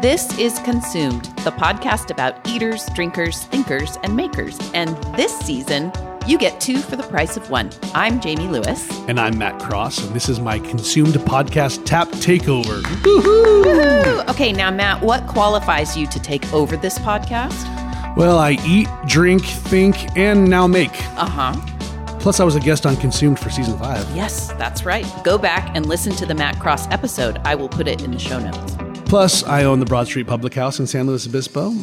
[0.00, 4.58] This is Consumed, the podcast about eaters, drinkers, thinkers, and makers.
[4.72, 5.92] And this season,
[6.26, 7.70] you get two for the price of one.
[7.92, 8.90] I'm Jamie Lewis.
[9.08, 12.80] And I'm Matt Cross, and this is my consumed podcast tap takeover.
[13.02, 14.26] Woohoo!
[14.30, 18.16] Okay, now, Matt, what qualifies you to take over this podcast?
[18.16, 20.94] Well, I eat, drink, think, and now make.
[21.18, 22.16] Uh huh.
[22.20, 24.08] Plus, I was a guest on Consumed for season five.
[24.16, 25.06] Yes, that's right.
[25.24, 27.38] Go back and listen to the Matt Cross episode.
[27.44, 28.89] I will put it in the show notes.
[29.10, 31.74] Plus, I own the Broad Street Public House in San Luis Obispo.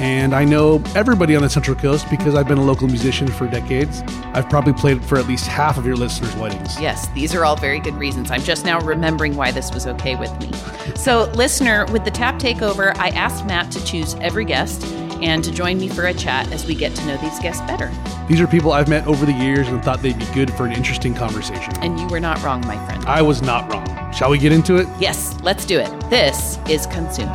[0.00, 3.46] And I know everybody on the Central Coast because I've been a local musician for
[3.46, 4.00] decades.
[4.32, 6.80] I've probably played for at least half of your listeners' weddings.
[6.80, 8.30] Yes, these are all very good reasons.
[8.30, 10.50] I'm just now remembering why this was okay with me.
[10.96, 14.82] So, listener, with the tap takeover, I asked Matt to choose every guest
[15.22, 17.90] and to join me for a chat as we get to know these guests better.
[18.28, 20.72] These are people I've met over the years and thought they'd be good for an
[20.72, 21.76] interesting conversation.
[21.78, 23.04] And you were not wrong, my friend.
[23.06, 24.12] I was not wrong.
[24.12, 24.86] Shall we get into it?
[25.00, 25.90] Yes, let's do it.
[26.10, 27.30] This is Consumed.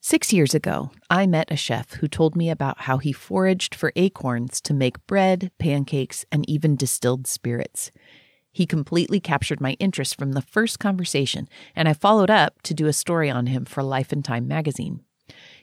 [0.00, 3.92] Six years ago, I met a chef who told me about how he foraged for
[3.94, 7.90] acorns to make bread, pancakes, and even distilled spirits.
[8.58, 12.88] He completely captured my interest from the first conversation, and I followed up to do
[12.88, 15.04] a story on him for Life and Time magazine.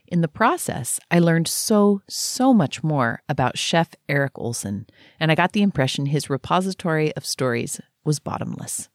[0.07, 4.87] In the process, I learned so, so much more about Chef Eric Olson,
[5.19, 8.87] and I got the impression his repository of stories was bottomless.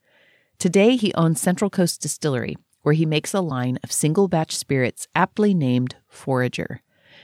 [0.59, 5.09] Today, he owns Central Coast Distillery, where he makes a line of single batch spirits
[5.15, 6.81] aptly named Forager.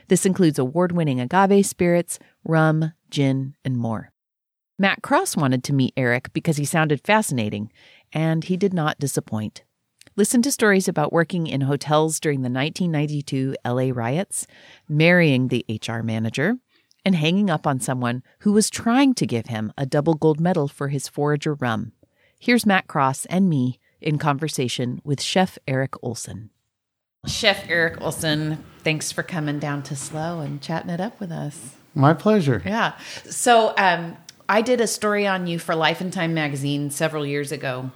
[0.08, 4.12] This includes award winning agave spirits, rum, gin, and more.
[4.78, 7.72] Matt Cross wanted to meet Eric because he sounded fascinating,
[8.12, 9.64] and he did not disappoint.
[10.16, 14.46] Listen to stories about working in hotels during the 1992 LA riots,
[14.86, 16.56] marrying the HR manager,
[17.06, 20.68] and hanging up on someone who was trying to give him a double gold medal
[20.68, 21.92] for his Forager rum.
[22.38, 26.50] Here's Matt Cross and me in conversation with Chef Eric Olson.
[27.26, 31.76] Chef Eric Olson, thanks for coming down to SLO and chatting it up with us.
[31.94, 32.62] My pleasure.
[32.64, 32.98] Yeah.
[33.24, 34.18] So, um,
[34.48, 37.90] I did a story on you for Life and Time magazine several years ago.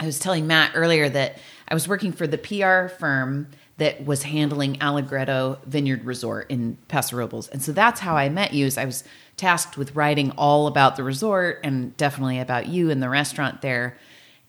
[0.00, 1.38] I was telling Matt earlier that
[1.68, 3.48] I was working for the PR firm
[3.78, 7.48] that was handling Allegretto Vineyard Resort in Paso Robles.
[7.48, 8.66] And so that's how I met you.
[8.66, 9.04] Is I was
[9.36, 13.96] tasked with writing all about the resort and definitely about you and the restaurant there.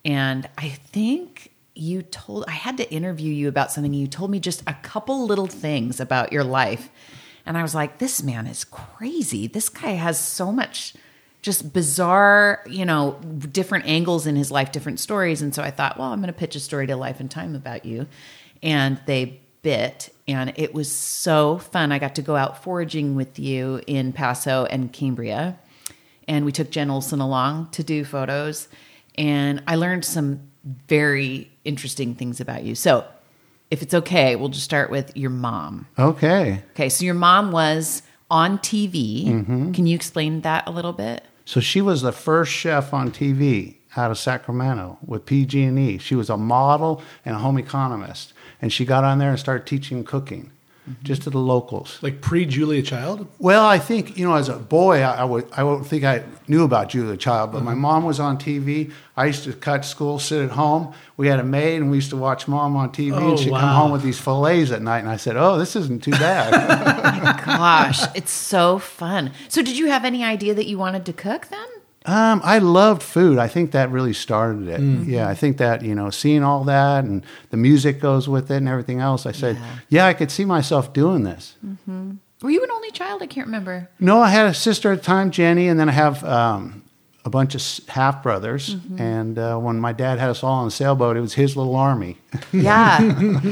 [0.04, 3.94] And I think you told I had to interview you about something.
[3.94, 6.90] You told me just a couple little things about your life.
[7.46, 9.48] And I was like, this man is crazy.
[9.48, 10.96] This guy has so much
[11.42, 13.20] just bizarre, you know,
[13.52, 15.42] different angles in his life, different stories.
[15.42, 17.56] And so I thought, well, I'm going to pitch a story to Life and Time
[17.56, 18.08] about you.
[18.62, 21.92] And they bit, and it was so fun.
[21.92, 25.60] I got to go out foraging with you in Paso and Cambria.
[26.28, 28.68] And we took Jen Olson along to do photos.
[29.18, 30.42] And I learned some
[30.88, 32.76] very interesting things about you.
[32.76, 33.06] So,
[33.70, 35.88] if it's okay, we'll just start with your mom.
[36.00, 36.64] Okay.
[36.72, 39.28] Okay, so your mom was on TV.
[39.28, 39.72] Mm-hmm.
[39.72, 41.24] Can you explain that a little bit?
[41.46, 45.98] So she was the first chef on TV out of Sacramento with PG&E.
[45.98, 49.66] She was a model and a home economist, and she got on there and started
[49.66, 50.52] teaching cooking,
[51.04, 52.00] just to the locals.
[52.02, 53.28] Like pre Julia Child?
[53.40, 56.24] Well, I think you know, as a boy, I, I would I don't think I
[56.48, 57.82] knew about Julia Child, but my mm-hmm.
[57.82, 58.92] mom was on TV.
[59.16, 60.94] I used to cut school, sit at home.
[61.18, 63.50] We had a maid, and we used to watch mom on TV, Oh, and she'd
[63.50, 66.52] come home with these fillets at night, and I said, "Oh, this isn't too bad."
[67.46, 69.32] Gosh, it's so fun.
[69.50, 71.68] So, did you have any idea that you wanted to cook then?
[72.08, 73.38] Um, I loved food.
[73.38, 74.80] I think that really started it.
[74.80, 75.12] Mm-hmm.
[75.12, 78.58] Yeah, I think that you know, seeing all that and the music goes with it
[78.58, 79.26] and everything else.
[79.26, 79.58] I said,
[79.90, 81.56] yeah, I could see myself doing this.
[82.42, 83.22] Were you an only child?
[83.22, 83.90] I can't remember.
[84.00, 86.84] No, I had a sister at the time, Jenny, and then I have um,
[87.26, 88.76] a bunch of half brothers.
[88.76, 89.02] Mm-hmm.
[89.02, 91.76] And uh, when my dad had us all on a sailboat, it was his little
[91.76, 92.18] army.
[92.54, 93.00] Yeah,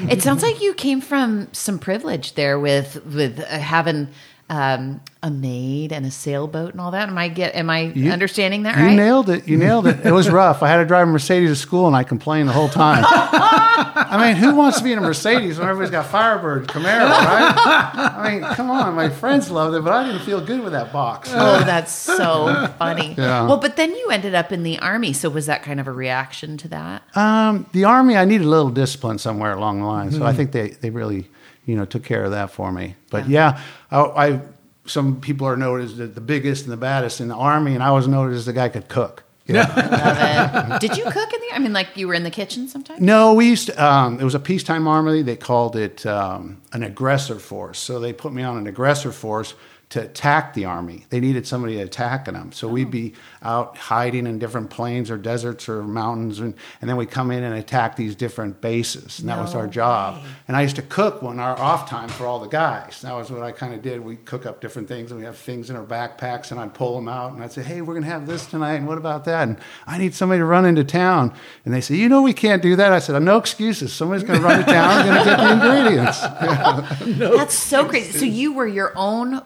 [0.09, 4.07] it sounds like you came from some privilege there with with uh, having
[4.49, 7.09] um, a maid and a sailboat and all that.
[7.09, 7.55] Am I get?
[7.55, 8.95] Am I You- understanding that You right?
[8.95, 9.47] nailed it.
[9.47, 10.05] You nailed it.
[10.05, 10.61] It was rough.
[10.61, 13.03] I had to drive a Mercedes to school, and I complained the whole time.
[13.07, 17.53] I mean, who wants to be in a Mercedes when everybody's got Firebird, Camaro, right?
[18.15, 18.93] I mean, come on.
[18.95, 21.29] My friends loved it, but I didn't feel good with that box.
[21.33, 23.15] Oh, that's so funny.
[23.17, 23.47] Yeah.
[23.47, 25.11] Well, but then you ended up in the army.
[25.13, 27.03] So was that kind of a reaction to that?
[27.17, 30.51] Um, the Army, I needed a little discipline somewhere along the line, so I think
[30.51, 31.29] they, they really,
[31.65, 32.95] you know, took care of that for me.
[33.09, 34.41] But yeah, I, I
[34.85, 37.83] some people are noted as the, the biggest and the baddest in the Army, and
[37.83, 39.23] I was noted as the guy who could cook.
[39.49, 40.81] Love it.
[40.81, 41.49] Did you cook in the?
[41.53, 42.99] I mean, like you were in the kitchen sometimes.
[42.99, 45.21] No, we used to, um, it was a peacetime army.
[45.21, 47.77] They called it um, an aggressor force.
[47.77, 49.53] So they put me on an aggressor force
[49.89, 51.05] to attack the army.
[51.09, 52.51] They needed somebody attacking them.
[52.51, 52.91] So we'd oh.
[52.91, 57.31] be out hiding in different plains or deserts or mountains, and, and then we'd come
[57.31, 59.19] in and attack these different bases.
[59.19, 60.15] And that was our job.
[60.15, 60.21] way.
[60.47, 63.01] And I used to cook when our off time for all the guys.
[63.01, 63.99] That was what I kind of did.
[63.99, 66.95] We cook up different things, and we have things in our backpacks, and I'd pull
[66.95, 69.47] them out, and I'd say, "Hey, we're gonna have this tonight, and what about that?"
[69.47, 71.33] And I need somebody to run into town.
[71.63, 73.93] And they say, "You know, we can't do that." I said, "No excuses.
[73.93, 76.21] Somebody's gonna run to town, and gonna get the ingredients."
[77.37, 78.17] That's so crazy.
[78.17, 79.41] So you were your own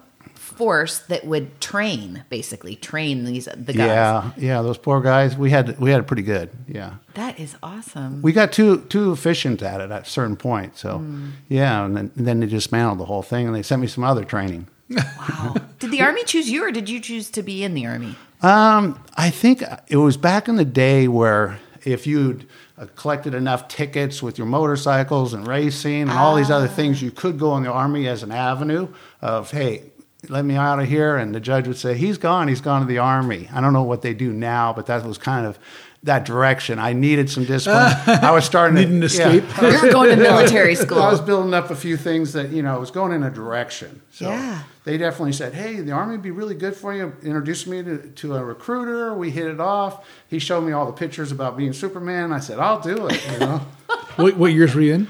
[0.60, 3.88] force that would train, basically train these the guys.
[3.88, 4.62] Yeah, yeah.
[4.62, 5.38] Those poor guys.
[5.38, 6.50] We had we had it pretty good.
[6.68, 6.96] Yeah.
[7.14, 8.22] That is awesome.
[8.22, 10.78] we got too too efficient at it at a certain point.
[10.78, 11.02] So
[11.48, 14.26] yeah, and then, then they dismantled the whole thing, and they sent me some other
[14.26, 14.68] training.
[14.90, 15.56] Wow.
[15.80, 18.16] did the army choose you, or did you choose to be in the army?
[18.42, 22.48] Um, I think it was back in the day where if you'd
[22.78, 27.12] uh, collected enough tickets with your motorcycles and racing and all these other things, you
[27.12, 28.90] could go in the army as an avenue
[29.22, 29.84] of hey.
[30.28, 32.50] Let me out of here, and the judge would say, "He's gone.
[32.50, 35.18] He's gone to the army." I don't know what they do now, but that was
[35.18, 35.58] kind of
[36.04, 36.78] that direction.
[36.78, 37.94] I needed some discipline.
[38.22, 39.44] I was starting Need to escape.
[39.62, 39.72] Yeah.
[39.82, 41.02] You were going to military school.
[41.02, 43.30] I was building up a few things that you know it was going in a
[43.30, 44.02] direction.
[44.12, 44.64] So Yeah.
[44.84, 47.98] they definitely said, "Hey, the army would be really good for you." Introduced me to,
[48.10, 49.14] to a recruiter.
[49.14, 50.06] We hit it off.
[50.28, 52.34] He showed me all the pictures about being Superman.
[52.34, 53.62] I said, "I'll do it." You know,
[54.18, 55.08] What, what years were you in?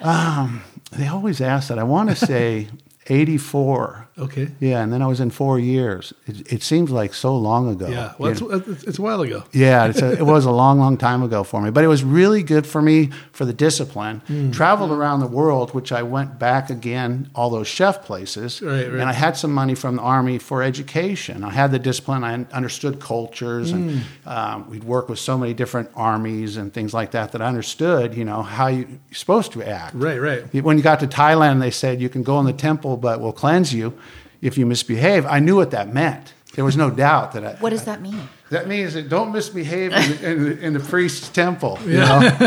[0.00, 0.62] Um,
[0.92, 1.78] they always ask that.
[1.80, 2.68] I want to say
[3.08, 4.03] eighty-four.
[4.16, 4.48] Okay.
[4.60, 6.12] Yeah, and then I was in four years.
[6.26, 7.88] It, it seems like so long ago.
[7.88, 8.12] Yeah.
[8.16, 8.40] Well, it's,
[8.84, 9.42] it's, a while ago.
[9.52, 12.04] Yeah, it's a, it was a long, long time ago for me, but it was
[12.04, 14.20] really good for me for the discipline.
[14.28, 14.52] Hmm.
[14.52, 19.00] Traveled around the world, which I went back again, all those chef places, Right, right.
[19.00, 21.42] and I had some money from the army for education.
[21.42, 22.22] I had the discipline.
[22.22, 23.84] I understood cultures, and
[24.24, 24.28] Hmm.
[24.28, 28.14] um, we'd work with so many different armies and things like that that I understood.
[28.14, 29.96] You know how you're supposed to act.
[29.96, 30.54] Right, right.
[30.62, 33.32] When you got to Thailand, they said you can go in the temple, but we'll
[33.32, 33.92] cleanse you
[34.44, 35.26] if you misbehave.
[35.26, 36.34] I knew what that meant.
[36.54, 38.28] There was no doubt that I, What does that mean?
[38.50, 41.78] that means that don't misbehave in the, in the, in the priest's temple.
[41.84, 42.20] You know?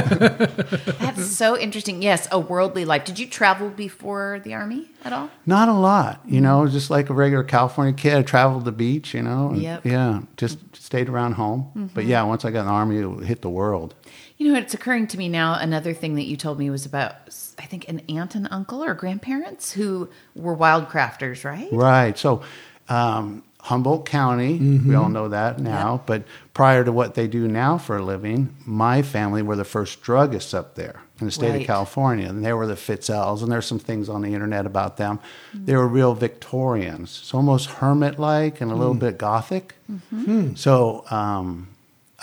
[0.99, 2.01] That's so interesting.
[2.01, 3.03] Yes, a worldly life.
[3.03, 5.29] Did you travel before the army at all?
[5.45, 8.15] Not a lot, you know, just like a regular California kid.
[8.15, 9.49] I traveled the beach, you know.
[9.49, 9.85] and, Yep.
[9.85, 11.63] Yeah, just stayed around home.
[11.69, 11.87] Mm-hmm.
[11.93, 13.93] But yeah, once I got in the army, it hit the world.
[14.37, 15.55] You know, it's occurring to me now.
[15.55, 17.15] Another thing that you told me was about,
[17.59, 21.67] I think, an aunt and uncle or grandparents who were wild crafters, right?
[21.71, 22.17] Right.
[22.17, 22.41] So,
[22.89, 26.01] um, Humboldt County, we all know that now.
[26.05, 26.23] But
[26.53, 30.53] prior to what they do now for a living, my family were the first druggists
[30.53, 31.61] up there in the state Right.
[31.61, 32.29] of California.
[32.29, 35.19] And they were the Fitzels, and there's some things on the internet about them.
[35.53, 39.75] They were real Victorians, so almost hermit like and a little bit gothic.
[40.55, 41.67] So, um,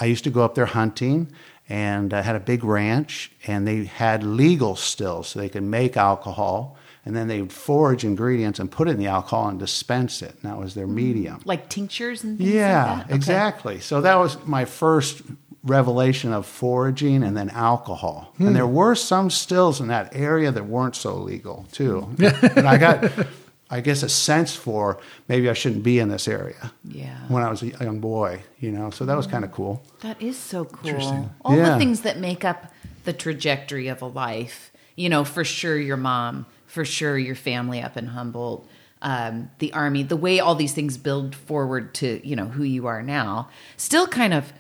[0.00, 1.28] I used to go up there hunting
[1.69, 5.96] and I had a big ranch and they had legal stills so they could make
[5.96, 6.76] alcohol
[7.06, 10.34] and then they would forage ingredients and put it in the alcohol and dispense it.
[10.43, 10.94] And that was their mm.
[10.94, 11.40] medium.
[11.44, 13.06] Like tinctures and things Yeah, like that?
[13.06, 13.14] Okay.
[13.14, 13.81] exactly.
[13.81, 15.22] So that was my first
[15.64, 18.34] revelation of foraging and then alcohol.
[18.38, 18.55] And hmm.
[18.55, 22.02] there were some stills in that area that weren't so legal too.
[22.02, 22.25] Hmm.
[22.58, 23.11] and I got
[23.70, 27.16] I guess a sense for maybe I shouldn't be in this area Yeah.
[27.28, 28.90] when I was a young boy, you know.
[28.90, 29.82] So that was kind of cool.
[30.00, 30.88] That is so cool.
[30.90, 31.31] Interesting.
[31.44, 32.72] All the things that make up
[33.05, 34.70] the trajectory of a life.
[34.96, 38.69] You know, for sure your mom, for sure your family up in Humboldt,
[39.02, 42.87] um, the army, the way all these things build forward to, you know, who you
[42.87, 43.49] are now.
[43.76, 44.52] Still kind of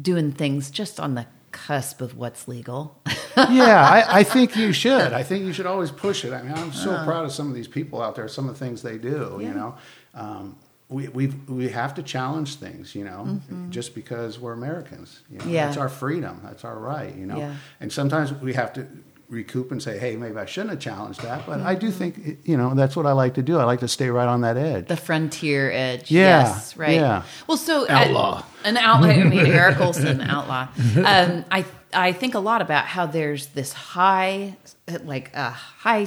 [0.00, 3.00] doing things just on the cusp of what's legal.
[3.36, 5.12] yeah, I, I think you should.
[5.12, 6.32] I think you should always push it.
[6.32, 8.28] I mean, I'm so proud of some of these people out there.
[8.28, 9.38] Some of the things they do.
[9.40, 9.74] You know,
[10.14, 10.56] um,
[10.88, 12.94] we we we have to challenge things.
[12.94, 15.20] You know, just because we're Americans.
[15.30, 15.44] You know?
[15.46, 15.66] Yeah.
[15.66, 16.40] that's our freedom.
[16.44, 17.14] That's our right.
[17.14, 17.56] You know, Yeah.
[17.80, 18.86] and sometimes we have to
[19.28, 21.46] recoup and say, hey, maybe I shouldn't have challenged that.
[21.46, 23.58] But I do think you know that's what I like to do.
[23.58, 24.86] I like to stay right on that edge.
[24.86, 26.10] the frontier edge.
[26.10, 26.94] Yeah, Yes, right.
[26.94, 27.22] yeah.
[27.46, 28.38] Well, so Outlaw.
[28.38, 29.08] uh, an outlaw.
[29.08, 30.68] I mean, Eric Olson, outlaw.
[31.04, 34.56] Um, I I think a lot about how there's this high,
[35.04, 36.06] like a high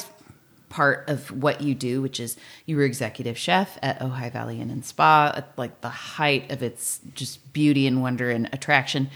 [0.69, 4.69] part of what you do, which is you were executive chef at Ojai Valley Inn
[4.69, 9.09] and Spa, at like the height of its just beauty and wonder and attraction.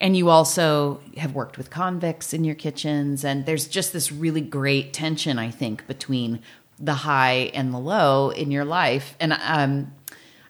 [0.00, 4.40] And you also have worked with convicts in your kitchens, and there's just this really
[4.40, 6.40] great tension, I think, between
[6.78, 9.14] the high and the low in your life.
[9.20, 9.92] And um,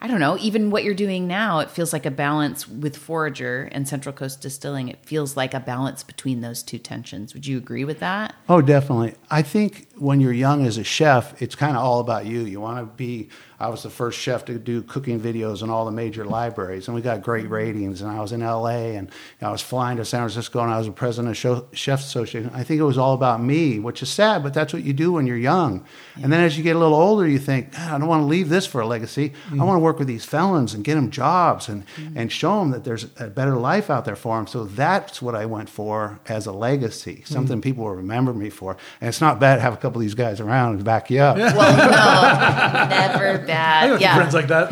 [0.00, 3.68] I don't know, even what you're doing now, it feels like a balance with Forager
[3.72, 4.88] and Central Coast Distilling.
[4.88, 7.34] It feels like a balance between those two tensions.
[7.34, 8.34] Would you agree with that?
[8.48, 9.14] Oh, definitely.
[9.30, 12.40] I think when you're young as a chef, it's kind of all about you.
[12.40, 13.28] You want to be.
[13.58, 16.94] I was the first chef to do cooking videos in all the major libraries, and
[16.94, 18.00] we got great ratings.
[18.00, 18.96] And I was in L.A.
[18.96, 19.10] and
[19.42, 22.50] I was flying to San Francisco, and I was the president of Chefs Association.
[22.54, 25.12] I think it was all about me, which is sad, but that's what you do
[25.12, 25.84] when you're young.
[26.16, 26.24] Yeah.
[26.24, 28.48] And then as you get a little older, you think, I don't want to leave
[28.48, 29.34] this for a legacy.
[29.50, 29.60] Mm.
[29.60, 32.12] I want to work with these felons and get them jobs and mm.
[32.16, 34.46] and show them that there's a better life out there for them.
[34.46, 37.62] So that's what I went for as a legacy, something mm.
[37.62, 38.78] people will remember me for.
[39.02, 41.20] And it's not bad to have a couple of these guys around and back you
[41.20, 41.36] up.
[41.60, 43.84] Well, no, never bad.
[43.84, 44.14] I got yeah.
[44.14, 44.70] friends like that.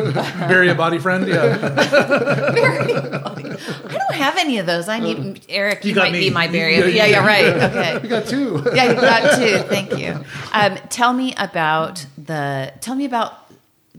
[0.49, 1.27] Bury a body friend.
[1.27, 1.59] Yeah.
[2.55, 3.45] bury a body.
[3.45, 4.89] I don't have any of those.
[4.89, 5.85] I need Eric.
[5.85, 6.21] You, you might me.
[6.21, 6.77] be my bury.
[6.77, 7.49] Yeah, yeah, yeah, right.
[7.69, 8.01] Okay.
[8.03, 8.63] You got two.
[8.75, 9.59] yeah, you got two.
[9.69, 10.25] Thank you.
[10.53, 12.73] Um, tell me about the.
[12.81, 13.49] Tell me about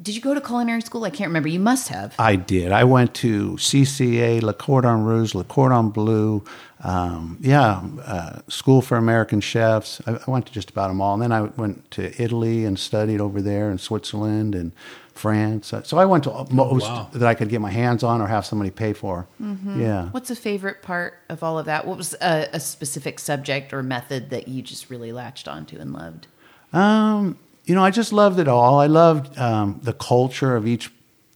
[0.02, 1.04] did you go to culinary school?
[1.04, 1.50] I can't remember.
[1.50, 2.16] You must have.
[2.18, 2.72] I did.
[2.72, 6.44] I went to CCA, Le Cordon Rouge, Le Cordon Bleu,
[6.82, 10.02] um, yeah, uh, School for American Chefs.
[10.08, 11.14] I, I, went to just about them all.
[11.14, 14.72] And then I went to Italy and studied over there and Switzerland and
[15.14, 15.74] France.
[15.84, 17.10] So I went to most oh, wow.
[17.12, 19.28] that I could get my hands on or have somebody pay for.
[19.42, 19.82] Mm-hmm.
[19.82, 20.10] Yeah.
[20.12, 21.86] What's a favorite part of all of that?
[21.86, 25.92] What was a, a, specific subject or method that you just really latched onto and
[25.92, 26.28] loved?
[26.72, 28.80] Um, you know, I just loved it all.
[28.80, 30.90] I loved um, the culture of each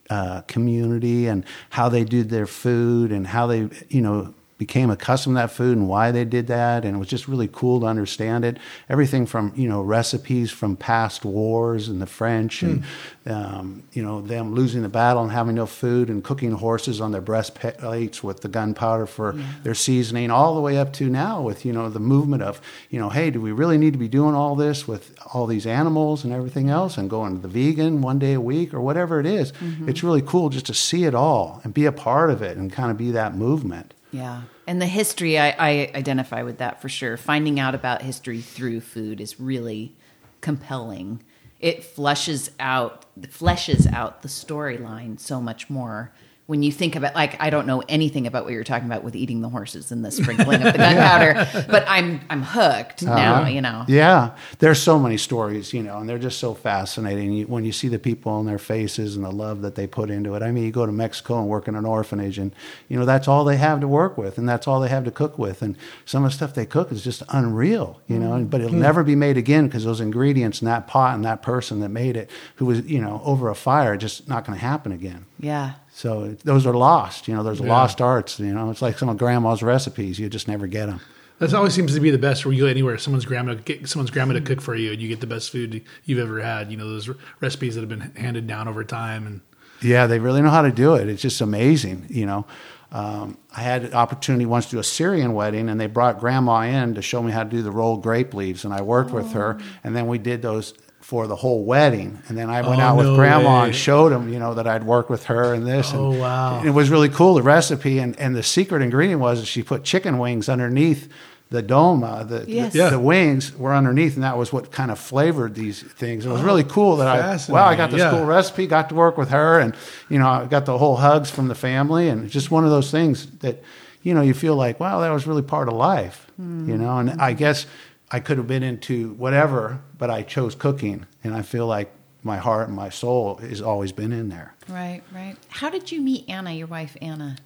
[0.09, 4.33] uh, community and how they did their food and how they, you know,
[4.65, 7.49] became accustomed to that food and why they did that and it was just really
[7.51, 12.61] cool to understand it everything from you know recipes from past wars and the french
[12.61, 12.81] mm.
[13.25, 17.01] and um, you know them losing the battle and having no food and cooking horses
[17.01, 19.45] on their breastplates with the gunpowder for yeah.
[19.63, 22.97] their seasoning all the way up to now with you know the movement of you
[22.97, 26.23] know hey do we really need to be doing all this with all these animals
[26.23, 29.25] and everything else and going to the vegan one day a week or whatever it
[29.25, 29.51] is.
[29.51, 29.89] Mm-hmm.
[29.89, 32.71] it's really cool just to see it all and be a part of it and
[32.71, 36.89] kind of be that movement yeah and the history, I, I identify with that for
[36.89, 37.17] sure.
[37.17, 39.95] Finding out about history through food is really
[40.41, 41.23] compelling.
[41.59, 46.13] It flushes out, fleshes out the storyline so much more
[46.45, 49.15] when you think about like I don't know anything about what you're talking about with
[49.15, 53.15] eating the horses and the sprinkling of the gunpowder, but I'm I'm hooked uh-huh.
[53.15, 53.47] now.
[53.47, 53.85] You know.
[53.87, 57.47] Yeah, there's so many stories, you know, and they're just so fascinating.
[57.47, 60.35] when you see the people on their faces and the love that they put into
[60.35, 60.43] it.
[60.43, 62.53] I mean, you go to Mexico and work in an orphanage, and
[62.89, 65.11] you know that's all they have to work with, and that's all they have to
[65.11, 68.31] cook with, and some of the stuff they cook is just unreal, you know.
[68.31, 68.45] Mm-hmm.
[68.45, 68.81] But it'll mm-hmm.
[68.81, 72.17] never be made again because those ingredients and that pot and that person that made
[72.17, 75.25] it, who was you know over a fire, just not going to happen again.
[75.39, 75.75] Yeah.
[75.93, 77.27] So those are lost.
[77.27, 77.69] You know, there's yeah.
[77.69, 78.39] lost arts.
[78.39, 80.19] You know, it's like some of grandma's recipes.
[80.19, 80.99] You just never get them.
[81.37, 82.45] That always seems to be the best.
[82.45, 85.07] Where you go anywhere, someone's grandma get someone's grandma to cook for you, and you
[85.07, 86.71] get the best food you've ever had.
[86.71, 87.09] You know, those
[87.41, 89.27] recipes that have been handed down over time.
[89.27, 89.41] And
[89.81, 91.07] yeah, they really know how to do it.
[91.07, 92.07] It's just amazing.
[92.09, 92.45] You know,
[92.91, 96.61] um, I had an opportunity once to do a Syrian wedding, and they brought grandma
[96.61, 99.15] in to show me how to do the rolled grape leaves, and I worked oh.
[99.15, 99.63] with her, oh.
[99.83, 100.73] and then we did those
[101.03, 102.17] for the whole wedding.
[102.29, 103.65] And then I went oh, out with no grandma way.
[103.67, 105.91] and showed him, you know, that I'd worked with her and this.
[105.93, 106.59] Oh, and, wow.
[106.59, 107.99] And it was really cool, the recipe.
[107.99, 111.11] And, and the secret ingredient was she put chicken wings underneath
[111.49, 112.71] the doma, the, yes.
[112.71, 112.89] the, yeah.
[112.89, 116.25] the, wings were underneath, and that was what kind of flavored these things.
[116.25, 118.09] It was really cool that I, wow, I got this yeah.
[118.09, 119.75] cool recipe, got to work with her, and,
[120.09, 122.09] you know, I got the whole hugs from the family.
[122.09, 123.61] And just one of those things that,
[124.01, 126.67] you know, you feel like, wow, that was really part of life, mm.
[126.67, 126.97] you know.
[126.97, 127.67] And I guess
[128.13, 131.91] I could have been into whatever, but I chose cooking, and I feel like
[132.21, 134.53] my heart and my soul has always been in there.
[134.69, 135.35] Right, right.
[135.49, 137.37] How did you meet Anna, your wife, Anna?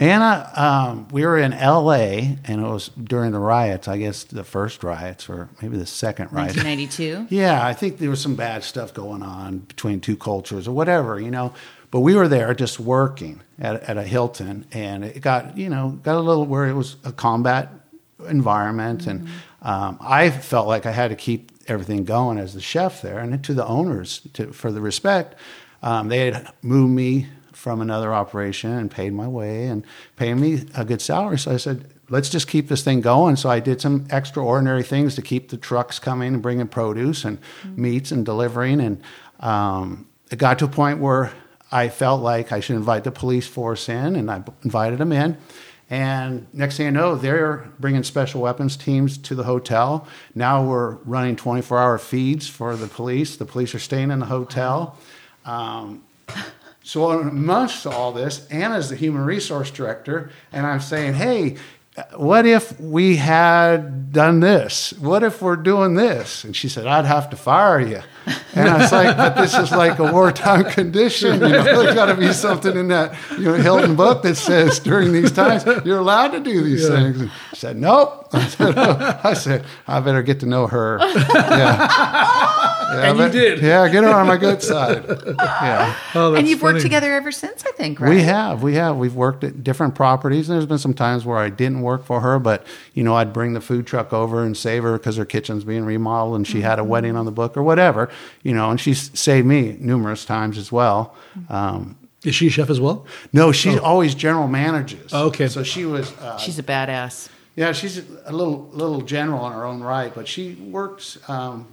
[0.00, 2.36] Anna, um, we were in L.A.
[2.44, 3.86] and it was during the riots.
[3.86, 6.56] I guess the first riots, or maybe the second riot.
[6.56, 7.28] 1992.
[7.34, 11.20] yeah, I think there was some bad stuff going on between two cultures or whatever,
[11.20, 11.54] you know.
[11.92, 15.98] But we were there just working at, at a Hilton, and it got you know
[16.02, 17.70] got a little where it was a combat
[18.28, 19.10] environment, mm-hmm.
[19.10, 19.28] and
[19.62, 23.42] um, I felt like I had to keep everything going as the chef there, and
[23.44, 25.34] to the owners to, for the respect.
[25.82, 29.84] Um, they had moved me from another operation and paid my way and
[30.16, 31.38] paid me a good salary.
[31.38, 33.36] So I said, let's just keep this thing going.
[33.36, 37.40] So I did some extraordinary things to keep the trucks coming and bringing produce and
[37.40, 37.82] mm-hmm.
[37.82, 38.80] meats and delivering.
[38.80, 39.02] And
[39.40, 41.32] um, it got to a point where
[41.70, 45.36] I felt like I should invite the police force in, and I invited them in.
[45.90, 50.06] And next thing you know, they're bringing special weapons teams to the hotel.
[50.34, 53.36] Now we're running 24 hour feeds for the police.
[53.36, 54.98] The police are staying in the hotel.
[55.44, 56.04] Um,
[56.82, 61.56] so, amongst all this, Anna's the human resource director, and I'm saying, hey,
[62.16, 64.92] what if we had done this?
[64.94, 66.44] What if we're doing this?
[66.44, 68.02] And she said, I'd have to fire you.
[68.54, 71.34] And I was like, but this is like a wartime condition.
[71.34, 74.78] You know, there's got to be something in that you know Hilton book that says
[74.80, 77.20] during these times you're allowed to do these things.
[77.20, 78.28] And she said, nope.
[78.32, 79.20] I said, oh.
[79.24, 80.98] I said, I better get to know her.
[81.00, 82.64] Yeah.
[82.90, 83.60] Yeah, And you but- did.
[83.62, 85.04] Yeah, get her on my good side.
[85.38, 85.94] Yeah.
[86.14, 88.10] Oh, and you've worked together ever since, I think, right?
[88.10, 88.96] We have, we have.
[88.96, 90.48] We've worked at different properties.
[90.48, 92.64] And there's been some times where I didn't work for her, but
[92.94, 95.84] you know, I'd bring the food truck over and save her because her kitchen's being
[95.84, 98.08] remodeled and she had a wedding on the book or whatever,
[98.42, 98.70] you know.
[98.70, 101.14] And she's saved me numerous times as well.
[101.50, 103.06] Um, Is she a chef as well?
[103.32, 105.12] no, she always general manages.
[105.12, 105.48] Oh, okay.
[105.48, 106.12] so she was.
[106.18, 107.28] Uh, She's a badass.
[107.56, 111.66] yeah, she's a little little general in her own right, but she works um,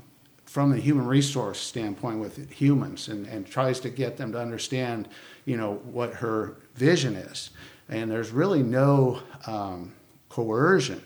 [0.55, 5.09] from the human resource standpoint with humans and, and tries to get them to understand,
[5.43, 7.49] you know, what her vision is.
[7.89, 9.91] And there's really no um,
[10.29, 11.03] coercion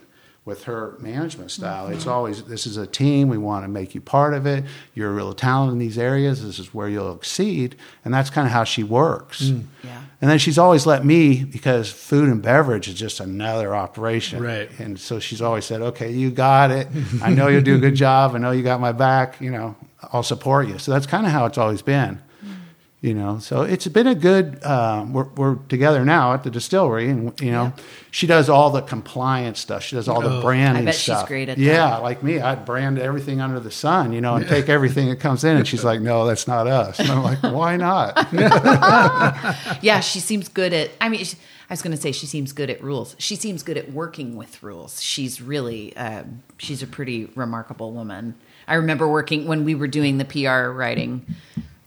[0.49, 1.87] with her management style.
[1.87, 2.09] It's mm-hmm.
[2.09, 3.29] always this is a team.
[3.29, 4.65] We want to make you part of it.
[4.95, 6.43] You're a real talent in these areas.
[6.43, 9.43] This is where you'll exceed, and that's kind of how she works.
[9.43, 9.65] Mm.
[9.83, 10.01] Yeah.
[10.21, 14.43] And then she's always let me because food and beverage is just another operation.
[14.43, 14.69] Right.
[14.79, 16.87] And so she's always said, "Okay, you got it.
[17.21, 18.35] I know you'll do a good job.
[18.35, 19.39] I know you got my back.
[19.39, 19.75] You know,
[20.11, 22.19] I'll support you." So that's kind of how it's always been.
[23.01, 24.61] You know, so it's been a good.
[24.61, 27.83] Uh, we're, we're together now at the distillery, and you know, Yeah.
[28.11, 29.83] she does all the compliance stuff.
[29.83, 30.41] She does all the Oh.
[30.41, 31.29] branding I bet she's stuff.
[31.29, 31.63] great at that.
[31.63, 35.21] yeah, like me, I'd brand everything under the sun, you know, and take everything that
[35.21, 35.55] comes in.
[35.55, 38.17] And she's like, "No, that's not us." And I'm like, "Why not?"
[39.81, 40.91] Yeah, she seems good at.
[40.99, 41.37] I mean, she,
[41.69, 43.15] I was going to say she seems good at rules.
[43.17, 45.01] She seems good at working with rules.
[45.01, 48.35] She's really, um, she's a pretty remarkable woman.
[48.67, 51.25] I remember working when we were doing the PR writing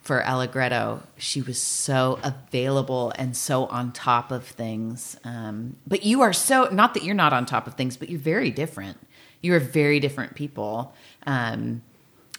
[0.02, 1.02] for Allegretto.
[1.16, 5.16] She was so available and so on top of things.
[5.25, 8.21] Um, but you are so not that you're not on top of things, but you're
[8.21, 8.99] very different.
[9.40, 10.92] You are very different people.
[11.26, 11.82] Um,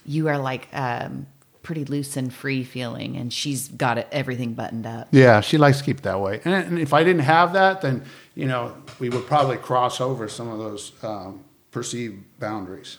[0.05, 1.27] you are like um,
[1.63, 5.08] pretty loose and free feeling, and she's got it, everything buttoned up.
[5.12, 6.41] Yeah, she likes to keep it that way.
[6.43, 8.03] And, and if I didn't have that, then
[8.36, 12.98] you know we would probably cross over some of those um, perceived boundaries.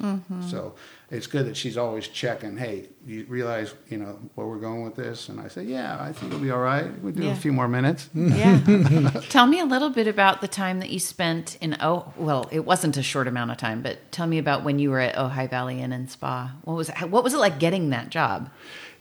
[0.48, 0.74] So
[1.14, 2.56] it's good that she's always checking.
[2.56, 5.28] Hey, you realize you know where we're going with this?
[5.28, 6.86] And I say, yeah, I think it'll be all right.
[7.02, 7.32] We do Yeah.
[7.32, 8.08] a few more minutes.
[8.14, 8.60] Yeah.
[9.28, 12.64] tell me a little bit about the time that you spent in oh well, it
[12.64, 15.48] wasn't a short amount of time, but tell me about when you were at Ojai
[15.48, 16.52] Valley Inn and Spa.
[16.64, 18.50] What was what was it like getting that job?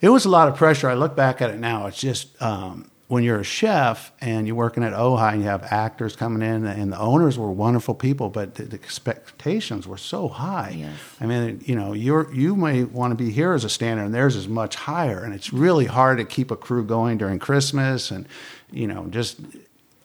[0.01, 0.89] It was a lot of pressure.
[0.89, 1.87] I look back at it now.
[1.87, 5.63] It's just um, when you're a chef and you're working at Ojai and you have
[5.63, 10.27] actors coming in, and the owners were wonderful people, but the, the expectations were so
[10.27, 10.75] high.
[10.77, 10.97] Yes.
[11.19, 14.13] I mean, you know, you're you may want to be here as a standard, and
[14.13, 18.09] theirs is much higher, and it's really hard to keep a crew going during Christmas,
[18.09, 18.27] and
[18.71, 19.39] you know, just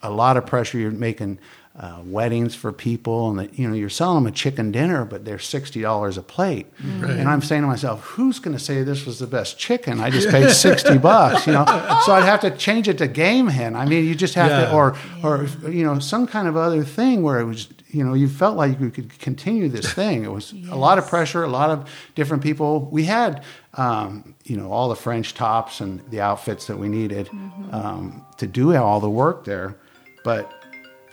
[0.02, 0.78] a lot of pressure.
[0.78, 1.38] You're making.
[1.80, 5.24] Uh, weddings for people, and that you know you're selling them a chicken dinner, but
[5.24, 6.66] they're sixty dollars a plate.
[6.82, 10.00] And I'm saying to myself, who's going to say this was the best chicken?
[10.00, 11.64] I just paid sixty bucks, you know.
[12.04, 13.76] So I'd have to change it to game hen.
[13.76, 14.70] I mean, you just have Yeah.
[14.70, 18.14] to, or or you know, some kind of other thing where it was, you know,
[18.14, 20.24] you felt like you could continue this thing.
[20.24, 22.88] It was a lot of pressure, a lot of different people.
[22.90, 27.28] We had, um, you know, all the French tops and the outfits that we needed
[27.70, 29.76] um, to do all the work there,
[30.24, 30.57] but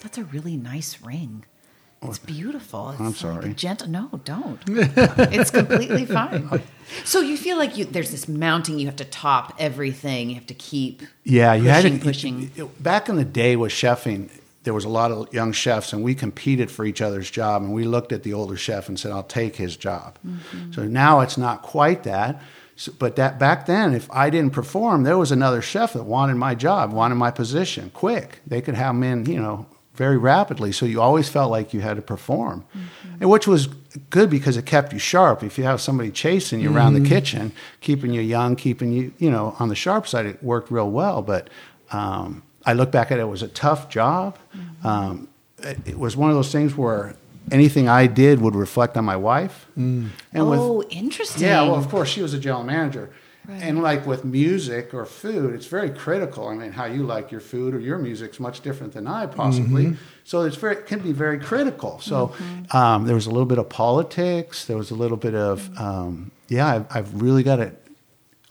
[0.01, 1.45] That's a really nice ring.
[2.03, 2.91] It's beautiful.
[2.91, 3.53] It's I'm like sorry.
[3.53, 3.87] Gentle.
[3.89, 4.61] No, don't.
[4.67, 6.61] it's completely fine.
[7.03, 8.77] So you feel like you there's this mounting.
[8.77, 10.29] You have to top everything.
[10.29, 11.01] You have to keep.
[11.23, 12.51] Yeah, you pushing, had to pushing.
[12.55, 14.29] it- Back in the day with chefing,
[14.63, 17.63] there was a lot of young chefs, and we competed for each other's job.
[17.63, 20.73] And we looked at the older chef and said, "I'll take his job." Mm-hmm.
[20.73, 22.39] So now it's not quite that.
[22.75, 26.35] So, but that back then, if I didn't perform, there was another chef that wanted
[26.35, 28.41] my job, wanted my position, quick.
[28.45, 30.71] They could have men, you know, very rapidly.
[30.71, 32.65] So you always felt like you had to perform,
[33.19, 33.67] and which was
[34.09, 35.43] good because it kept you sharp.
[35.43, 39.31] If you have somebody chasing you around the kitchen, keeping you young, keeping you, you
[39.31, 41.21] know, on the sharp side, it worked real well.
[41.21, 41.49] But
[41.91, 44.37] um, I look back at it, it was a tough job.
[44.83, 45.27] Um,
[45.59, 47.15] it, it was one of those things where
[47.51, 49.67] anything I did would reflect on my wife.
[50.33, 51.43] And with oh, interesting.
[51.43, 53.11] yeah, well, of course, she was a general manager.
[53.49, 56.47] And like with music or food, it's very critical.
[56.47, 59.95] I mean, how you like your food or your music's much different than I possibly.
[60.23, 61.99] So it's very it can be very critical.
[61.99, 62.33] So
[62.71, 64.65] um, there was a little bit of politics.
[64.65, 66.67] There was a little bit of um, yeah.
[66.67, 67.71] I've, I've really got to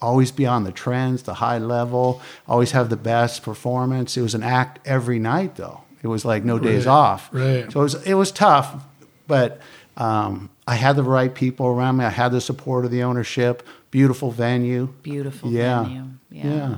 [0.00, 2.20] always be on the trends, the high level.
[2.46, 4.16] Always have the best performance.
[4.16, 5.80] It was an act every night though.
[6.02, 7.28] It was like no days Right, off.
[7.32, 7.72] right.
[7.72, 8.84] So it was it was tough,
[9.26, 9.60] but
[9.96, 12.04] um, I had the right people around me.
[12.04, 13.66] I had the support of the ownership.
[13.94, 14.88] Beautiful venue.
[15.04, 15.84] Beautiful Yeah.
[15.84, 16.04] venue.
[16.28, 16.46] Yeah.
[16.46, 16.76] Yeah.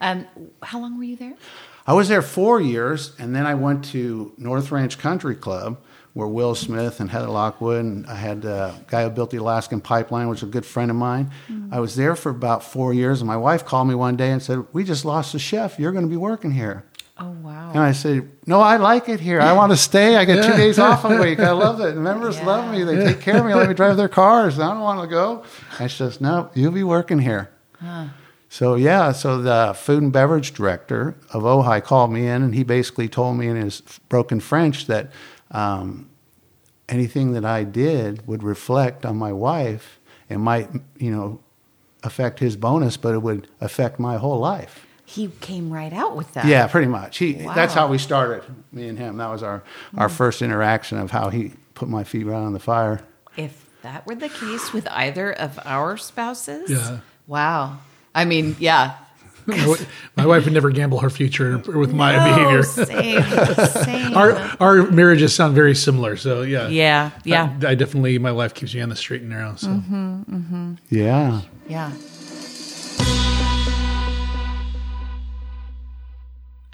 [0.00, 0.26] Um,
[0.62, 1.34] how long were you there?
[1.86, 5.76] I was there four years, and then I went to North Ranch Country Club,
[6.14, 9.82] where Will Smith and Heather Locklear, and I had a guy who built the Alaskan
[9.82, 11.30] Pipeline, which was a good friend of mine.
[11.70, 14.40] I was there for about four years, and my wife called me one day and
[14.42, 15.78] said, "We just lost a chef.
[15.78, 16.84] You're going to be working here."
[17.16, 17.70] Oh wow.
[17.70, 19.40] And I said, "No, I like it here.
[19.40, 20.16] I want to stay.
[20.16, 21.38] I get two days off a week.
[21.38, 21.94] I love it.
[21.94, 22.46] The members Yeah.
[22.46, 22.82] love me.
[22.82, 23.54] They take care of me.
[23.54, 24.58] Let me drive their cars.
[24.58, 25.44] I don't want to go."
[25.78, 27.50] And she says, "No, you'll be working here."
[28.48, 32.62] So yeah, so the food and beverage director of Ojai called me in, and he
[32.62, 35.10] basically told me in his broken French that
[35.50, 36.08] um,
[36.88, 39.98] anything that I did would reflect on my wife
[40.30, 41.40] and might, you know,
[42.04, 44.86] affect his bonus, but it would affect my whole life.
[45.06, 46.46] He came right out with that.
[46.46, 47.18] Yeah, pretty much.
[47.18, 49.18] He that's how we started, me and him.
[49.18, 49.62] That was our
[49.96, 50.12] our mm.
[50.12, 53.02] first interaction of how he put my feet right on the fire.
[53.36, 57.00] If that were the case with either of our spouses, Yeah.
[57.26, 57.78] wow.
[58.14, 58.94] I mean, yeah.
[60.16, 62.62] My wife would never gamble her future with my No, behavior.
[62.62, 63.22] Same,
[63.84, 64.16] same.
[64.16, 66.16] Our our marriages sound very similar.
[66.16, 69.30] So yeah, yeah, yeah, I, I definitely my wife keeps me on the straight and
[69.30, 69.54] narrow.
[69.56, 70.74] So mm-hmm, mm-hmm.
[70.88, 71.42] Yeah.
[71.68, 71.92] yeah.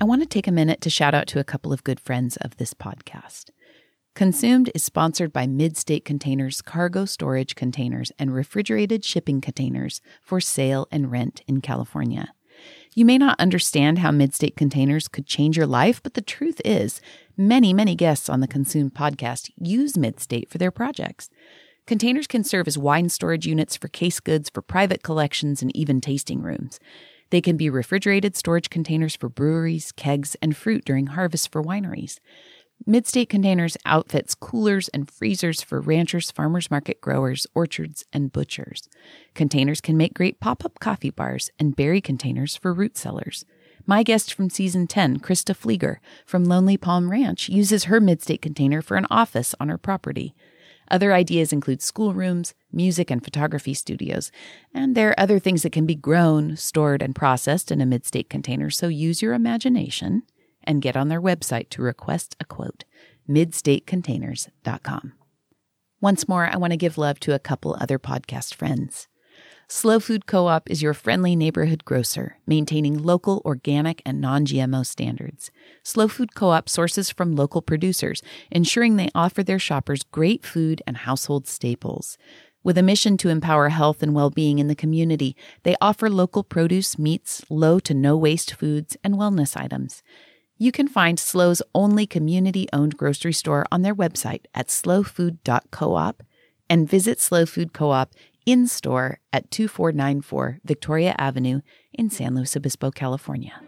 [0.02, 2.38] I want to take a minute to shout out to a couple of good friends
[2.38, 3.50] of this podcast.
[4.14, 10.88] Consumed is sponsored by Midstate Containers cargo storage containers and refrigerated shipping containers for sale
[10.90, 12.32] and rent in California.
[12.94, 17.02] You may not understand how Midstate Containers could change your life, but the truth is,
[17.36, 21.28] many, many guests on the Consumed podcast use Midstate for their projects.
[21.86, 26.00] Containers can serve as wine storage units for case goods for private collections and even
[26.00, 26.80] tasting rooms.
[27.30, 32.18] They can be refrigerated storage containers for breweries, kegs, and fruit during harvest for wineries.
[32.88, 38.88] Midstate Containers outfits coolers and freezers for ranchers, farmers market growers, orchards, and butchers.
[39.34, 43.44] Containers can make great pop up coffee bars and berry containers for root cellars.
[43.86, 48.80] My guest from season 10, Krista Flieger from Lonely Palm Ranch, uses her Midstate container
[48.80, 50.34] for an office on her property.
[50.90, 54.32] Other ideas include schoolrooms, music and photography studios,
[54.74, 58.28] and there are other things that can be grown, stored, and processed in a midstate
[58.28, 60.22] container, so use your imagination
[60.64, 62.84] and get on their website to request a quote
[63.28, 65.12] midstatecontainers.com.
[66.00, 69.06] Once more, I want to give love to a couple other podcast friends.
[69.72, 74.84] SLO Food Co op is your friendly neighborhood grocer, maintaining local, organic, and non GMO
[74.84, 75.52] standards.
[75.84, 80.82] SLO Food Co op sources from local producers, ensuring they offer their shoppers great food
[80.88, 82.18] and household staples.
[82.64, 86.42] With a mission to empower health and well being in the community, they offer local
[86.42, 90.02] produce, meats, low to no waste foods, and wellness items.
[90.58, 96.24] You can find SLO's only community owned grocery store on their website at slofood.coop
[96.70, 98.14] and visit SLO Food Co op
[98.46, 101.60] in store at 2494 Victoria Avenue
[101.92, 103.60] in San Luis Obispo, California.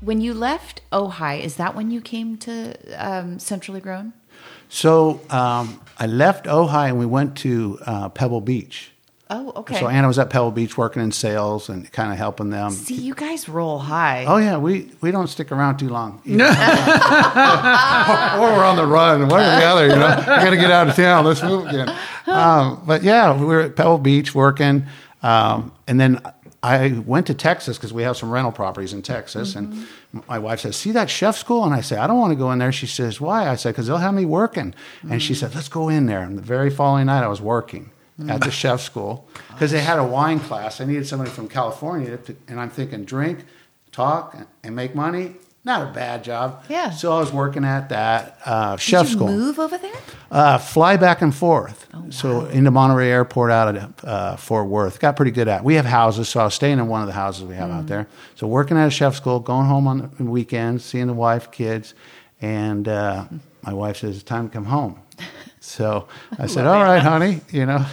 [0.00, 4.12] When you left Ojai, is that when you came to um, Centrally Grown?
[4.68, 8.93] So um, I left Ojai and we went to uh, Pebble Beach.
[9.30, 9.80] Oh, okay.
[9.80, 12.70] So Anna was at Pebble Beach working in sales and kind of helping them.
[12.72, 14.26] See, you guys roll high.
[14.26, 16.20] Oh yeah, we, we don't stick around too long.
[16.26, 16.44] or we're
[18.64, 19.86] on the run, one or the other.
[19.86, 21.24] You know, I got to get out of town.
[21.24, 21.96] Let's move again.
[22.26, 24.84] Um, but yeah, we were at Pebble Beach working,
[25.22, 26.20] um, and then
[26.62, 29.56] I went to Texas because we have some rental properties in Texas.
[29.56, 29.86] And
[30.28, 32.52] my wife says, "See that chef school?" And I say, "I don't want to go
[32.52, 34.74] in there." She says, "Why?" I said, "Because they'll have me working."
[35.08, 37.90] And she said, "Let's go in there." And the very following night, I was working
[38.28, 40.80] at the chef school because they had a wine class.
[40.80, 43.44] I needed somebody from California, to, and I'm thinking, drink,
[43.92, 45.34] talk, and make money.
[45.66, 46.62] Not a bad job.
[46.68, 46.90] Yeah.
[46.90, 49.28] So I was working at that uh, Did chef you school.
[49.28, 49.94] move over there?
[50.30, 51.86] Uh, fly back and forth.
[51.94, 55.00] Oh, So into Monterey Airport out of uh, Fort Worth.
[55.00, 55.64] Got pretty good at.
[55.64, 57.78] We have houses, so I was staying in one of the houses we have Mm.
[57.78, 58.06] out there.
[58.34, 61.94] So working at a chef school, going home on the weekends, seeing the wife, kids,
[62.42, 63.24] and uh,
[63.62, 64.98] my wife says it's time to come home.
[65.74, 66.06] So
[66.38, 67.84] I said, "All right, honey, you know,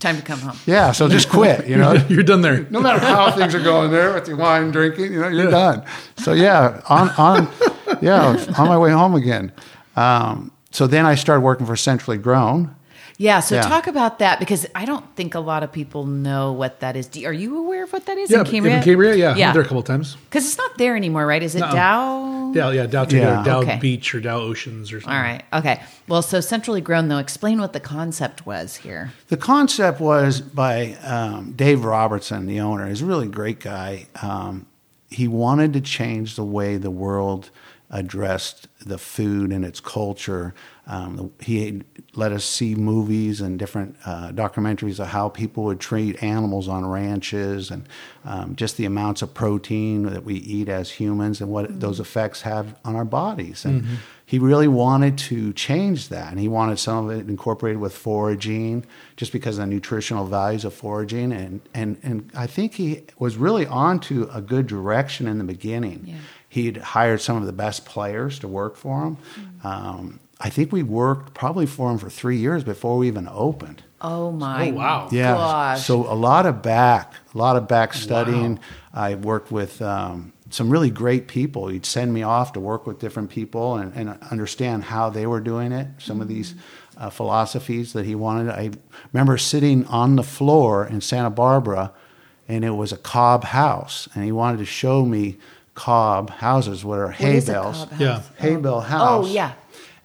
[0.00, 0.56] Time to come home.
[0.64, 0.92] yeah.
[0.92, 2.66] So just quit, you know." you're done there.
[2.70, 5.84] no matter how things are going there with your wine drinking, you know, you're done.
[6.16, 7.48] So yeah, on on
[8.00, 9.52] yeah, on my way home again.
[9.94, 12.74] Um, so then I started working for Centrally Grown.
[13.18, 13.62] Yeah, so Yeah.
[13.62, 17.06] talk about that because I don't think a lot of people know what that is.
[17.06, 18.76] Do, are you aware of what that is Yeah, in Cambria?
[18.78, 19.48] in Cambria, yeah, yeah.
[19.48, 20.16] I'm there a couple of times.
[20.28, 21.42] Because it's not there anymore, right?
[21.42, 21.72] Is it No.
[21.72, 22.52] Dow?
[22.54, 23.42] Dow, yeah, Dow, Yeah.
[23.44, 23.78] Dow Okay.
[23.80, 25.16] Beach or Dow Oceans or something.
[25.16, 25.42] All right.
[25.52, 25.80] Okay.
[26.08, 27.18] Well, so centrally grown though.
[27.18, 29.12] Explain what the concept was here.
[29.28, 32.88] The concept was by um, Dave Robertson, the owner.
[32.88, 34.06] He's a really great guy.
[34.22, 34.66] Um,
[35.10, 37.50] he wanted to change the way the world
[37.90, 40.54] addressed the food and its culture.
[40.92, 41.82] Um, he
[42.14, 46.84] let us see movies and different uh, documentaries of how people would treat animals on
[46.84, 47.88] ranches and
[48.26, 52.42] um, just the amounts of protein that we eat as humans and what those effects
[52.42, 53.64] have on our bodies.
[53.64, 53.86] And
[54.26, 58.84] he really wanted to change that, and he wanted some of it incorporated with foraging,
[59.16, 61.32] just because of the nutritional values of foraging.
[61.32, 65.44] And and and I think he was really on to a good direction in the
[65.44, 66.04] beginning.
[66.06, 66.16] Yeah.
[66.48, 69.16] He'd hired some of the best players to work for him.
[69.64, 73.84] Um, I think we worked probably for him for three years before we even opened.
[74.00, 75.08] Oh my Oh, wow.
[75.12, 75.34] Yeah.
[75.34, 75.84] gosh.
[75.86, 78.58] So a lot of back, a lot of back studying.
[78.92, 81.68] I worked with um, some really great people.
[81.68, 85.38] He'd send me off to work with different people and, and understand how they were
[85.40, 85.86] doing it.
[85.98, 86.56] Some of these
[86.96, 88.50] uh, philosophies that he wanted.
[88.50, 88.70] I
[89.12, 91.92] remember sitting on the floor in Santa Barbara,
[92.48, 95.38] and it was a cob house, and he wanted to show me
[95.74, 98.00] cob houses, what are hay is a bales, cob house?
[98.00, 98.22] Yeah.
[98.38, 99.26] hay bale house.
[99.26, 99.52] Oh, yeah.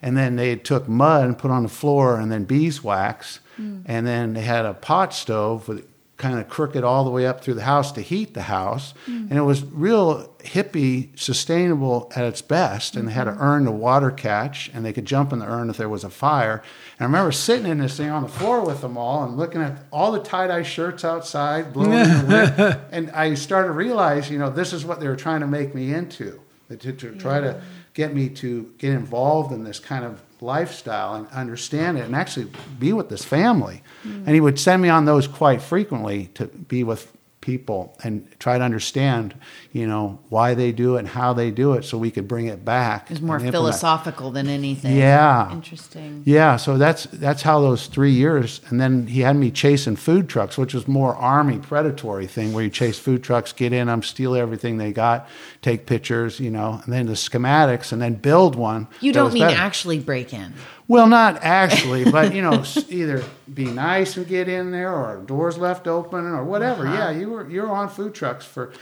[0.00, 3.40] And then they took mud and put on the floor and then beeswax.
[3.56, 3.80] Hmm.
[3.86, 5.86] And then they had a pot stove with
[6.18, 8.92] kind of crooked all the way up through the house to heat the house.
[9.06, 9.28] Hmm.
[9.30, 12.96] And it was real hippie, sustainable at its best.
[12.96, 13.80] And they had an urn to mm-hmm.
[13.80, 16.62] water catch and they could jump in the urn if there was a fire.
[16.98, 19.62] And I remember sitting in this thing on the floor with them all and looking
[19.62, 22.80] at all the tie dye shirts outside, blowing the wind.
[22.90, 25.74] And I started to realize, you know, this is what they were trying to make
[25.74, 27.60] me into They to, to try to
[27.98, 32.46] get me to get involved in this kind of lifestyle and understand it and actually
[32.78, 33.82] be with this family.
[34.04, 34.24] Mm.
[34.24, 38.58] And he would send me on those quite frequently to be with people and try
[38.58, 39.34] to understand,
[39.72, 42.46] you know, why they do it and how they do it so we could bring
[42.46, 43.10] it back.
[43.10, 44.96] It's more philosophical than anything.
[44.96, 45.52] Yeah.
[45.52, 46.22] Interesting.
[46.26, 50.28] Yeah, so that's that's how those three years, and then he had me chasing food
[50.28, 54.02] trucks, which was more army predatory thing, where you chase food trucks, get in them,
[54.02, 55.28] steal everything they got,
[55.62, 58.88] take pictures, you know, and then the schematics, and then build one.
[59.00, 59.56] You don't mean better.
[59.56, 60.54] actually break in.
[60.88, 63.22] Well, not actually, but you know, either
[63.52, 66.86] be nice and get in there, or doors left open, or whatever.
[66.86, 66.96] Uh-huh.
[66.96, 68.72] Yeah, you were you were on food trucks for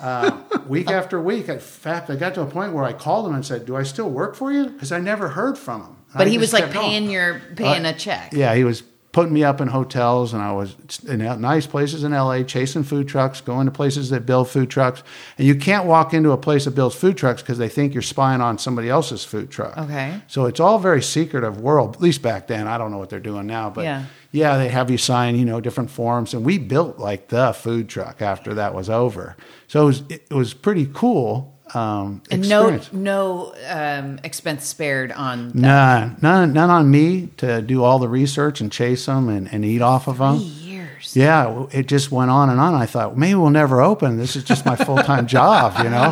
[0.00, 1.48] uh, week after week.
[1.50, 3.82] In fact, I got to a point where I called him and said, "Do I
[3.82, 5.96] still work for you?" Because I never heard from him.
[6.16, 6.88] But I he was like going.
[6.90, 8.32] paying your paying Uh, a check.
[8.32, 10.74] Yeah, he was putting me up in hotels, and I was
[11.06, 15.02] in nice places in LA, chasing food trucks, going to places that build food trucks.
[15.36, 18.02] And you can't walk into a place that builds food trucks because they think you're
[18.02, 19.76] spying on somebody else's food truck.
[19.76, 20.18] Okay.
[20.28, 21.96] So it's all very secretive world.
[21.96, 24.04] At least back then, I don't know what they're doing now, but Yeah.
[24.30, 27.90] yeah, they have you sign, you know, different forms, and we built like the food
[27.90, 29.36] truck after that was over.
[29.68, 31.51] So it was it was pretty cool.
[31.74, 32.92] Um, And no experience.
[32.92, 38.60] no um, expense spared on None, none, none on me to do all the research
[38.60, 40.38] and chase them and, and eat off of them.
[40.38, 41.16] three years.
[41.16, 42.74] Yeah, it just went on and on.
[42.74, 44.18] I thought maybe we'll never open.
[44.18, 46.10] This is just my full time job, you know.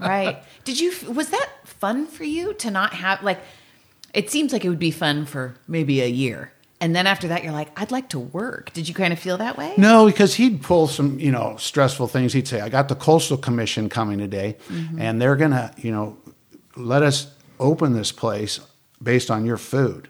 [0.00, 0.42] right.
[0.64, 3.40] Did you was that fun for you to not have like
[4.14, 6.52] it seems like it would be fun for maybe a year.
[6.80, 8.72] And then after that you're like I'd like to work.
[8.72, 9.74] Did you kind of feel that way?
[9.76, 12.32] No, because he'd pull some, you know, stressful things.
[12.32, 15.00] He'd say, "I got the coastal commission coming today, mm-hmm.
[15.00, 16.16] and they're gonna, you know,
[16.76, 18.60] let us open this place
[19.02, 20.08] based on your food.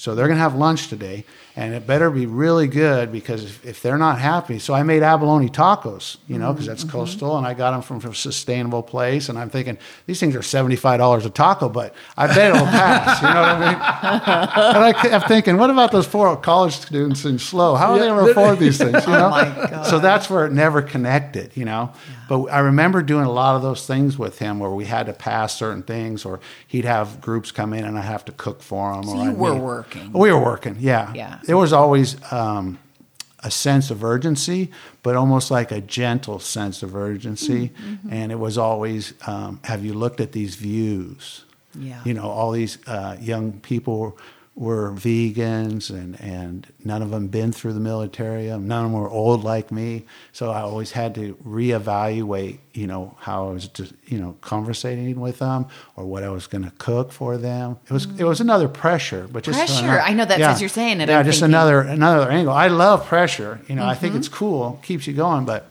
[0.00, 3.82] So they're gonna have lunch today, and it better be really good because if, if
[3.82, 6.96] they're not happy, so I made abalone tacos, you know, mm-hmm, because that's mm-hmm.
[6.96, 10.34] coastal, and I got them from, from a sustainable place, and I'm thinking these things
[10.34, 13.20] are seventy five dollars a taco, but I bet it'll pass.
[13.20, 13.74] You know what I mean?
[14.76, 17.74] and I kept thinking, what about those poor college students in SLO?
[17.74, 19.06] How are they going to afford these things?
[19.06, 19.26] You oh know?
[19.26, 19.82] Oh my God.
[19.84, 21.92] So that's where it never connected, you know.
[22.30, 25.12] But I remember doing a lot of those things with him where we had to
[25.12, 28.94] pass certain things, or he'd have groups come in and I have to cook for
[28.94, 29.02] them.
[29.02, 30.12] So or you I'd were working.
[30.12, 31.12] We were working, yeah.
[31.14, 31.38] Yeah.
[31.44, 32.78] There was always um,
[33.40, 34.70] a sense of urgency,
[35.02, 37.68] but almost like a gentle sense of urgency.
[37.68, 38.12] Mm-hmm.
[38.12, 41.44] And it was always, um, have you looked at these views?
[41.74, 42.00] Yeah.
[42.04, 44.18] You know, all these uh, young people
[44.56, 48.50] were vegans and, and none of them been through the military.
[48.50, 50.04] Um, None of them were old like me.
[50.32, 55.18] So I always had to reevaluate, you know, how I was just, you know, conversating
[55.20, 57.78] with them or what I was going to cook for them.
[57.86, 59.84] It was, it was another pressure, but just Pressure.
[59.84, 62.52] another- I know that's as you're saying it, Yeah, I'm just thinking- another, another angle.
[62.52, 63.60] I love pressure.
[63.68, 64.00] You know, I Mm-hmm.
[64.00, 65.66] think it's cool, keeps you going, but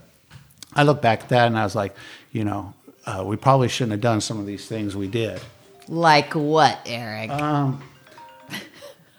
[0.73, 1.95] I look back at that and I was like,
[2.31, 2.73] you know,
[3.05, 5.39] uh, we probably shouldn't have done some of these things we did.
[5.87, 7.29] Like what, Eric?
[7.31, 7.83] Um,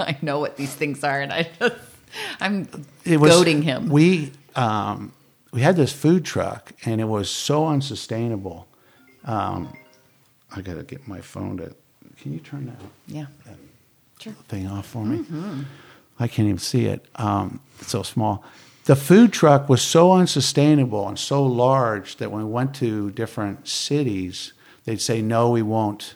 [0.08, 1.76] I know what these things are and I just
[2.40, 2.68] I'm
[3.04, 3.88] it was goading him.
[3.88, 5.12] We um,
[5.52, 8.68] we had this food truck, and it was so unsustainable.
[9.24, 9.72] Um,
[10.54, 11.74] I got to get my phone to.
[12.20, 13.26] Can you turn that yeah.
[14.18, 14.34] Sure.
[14.48, 15.18] thing off for me?
[15.18, 15.62] Mm-hmm.
[16.18, 17.06] I can't even see it.
[17.16, 18.44] Um, it's so small.
[18.84, 23.68] The food truck was so unsustainable and so large that when we went to different
[23.68, 24.52] cities,
[24.84, 26.14] they'd say, "No, we won't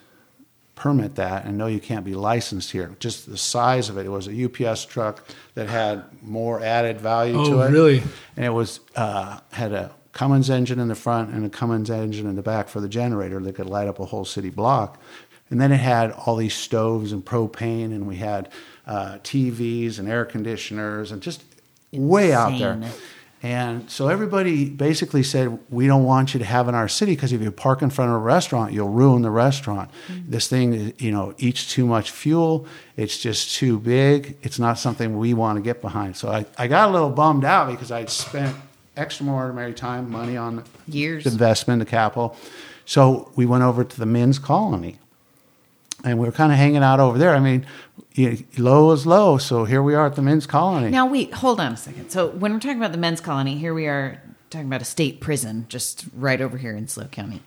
[0.74, 2.96] permit that and no, you can't be licensed here.
[2.98, 4.06] Just the size of it.
[4.06, 7.70] It was a UPS truck that had more added value Oh, to it.
[7.70, 8.02] really?
[8.36, 12.26] And it was uh, had a Cummins engine in the front and a Cummins engine
[12.28, 15.00] in the back for the generator that could light up a whole city block.
[15.50, 18.48] And then it had all these stoves and propane, and we had
[18.86, 21.44] uh, TVs and air conditioners, and just
[21.92, 22.80] way out there.
[23.44, 27.30] And so everybody basically said, We don't want you to have in our city because
[27.30, 29.90] if you park in front of a restaurant, you'll ruin the restaurant.
[30.08, 30.30] Mm-hmm.
[30.30, 32.66] This thing, you know, eats too much fuel.
[32.96, 34.38] It's just too big.
[34.40, 36.16] It's not something we want to get behind.
[36.16, 38.56] So I, I got a little bummed out because I'd spent
[38.96, 41.24] extraordinary time, money on Years.
[41.24, 42.34] the investment, the capital.
[42.86, 44.96] So we went over to the men's colony
[46.04, 47.34] and we were kind of hanging out over there.
[47.34, 47.66] I mean,
[48.12, 49.38] you low is low.
[49.38, 50.90] So here we are at the men's colony.
[50.90, 52.10] Now, wait, hold on a second.
[52.10, 55.20] So, when we're talking about the men's colony, here we are talking about a state
[55.20, 57.42] prison just right over here in SLO County.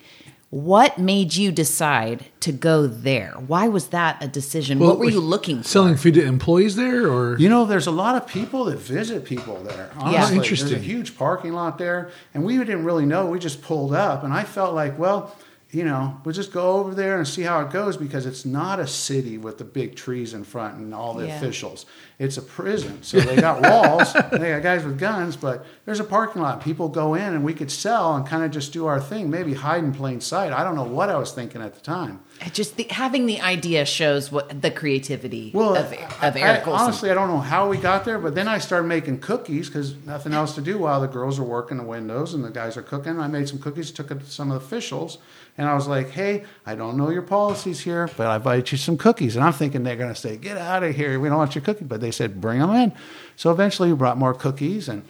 [0.49, 3.33] What made you decide to go there?
[3.33, 4.79] Why was that a decision?
[4.79, 5.67] what were you looking for?
[5.67, 9.25] Selling food to employees there, or You know, there's a lot of people that visit
[9.25, 9.91] people there.
[9.97, 10.69] Oh, honestly, Interesting.
[10.69, 13.25] There's a huge parking lot there, and we didn't really know.
[13.25, 15.35] We just pulled up, and I felt like, well,
[15.71, 18.79] you know, we'll just go over there and see how it goes because it's not
[18.79, 21.35] a city with the big trees in front and all the Yeah.
[21.35, 21.85] officials.
[22.19, 26.05] It's a prison, so they got walls, they got guys with guns, but there's a
[26.05, 26.63] parking lot.
[26.63, 29.53] People go in, and we could sell and kind of just do our thing, maybe
[29.53, 30.53] hide in plain sight.
[30.53, 32.21] I don't know what I was thinking at the time.
[32.41, 36.71] I Just the, having the idea shows what the creativity Well, of, of Eric I-
[36.71, 36.73] Olson.
[36.73, 39.95] honestly, I don't know how we got there, but then I started making cookies because
[40.05, 42.81] nothing else to do while the girls are working the windows and the guys are
[42.83, 43.19] cooking.
[43.19, 45.17] I made some cookies, took it to some of the officials,
[45.57, 48.77] and I was like, "Hey, I don't know your policies here, but I bought you
[48.77, 51.19] some cookies." And I'm thinking they're going to say, "Get out of here!
[51.19, 52.93] We don't want your cookie." But they said, "Bring them in."
[53.35, 55.03] So eventually, we brought more cookies and.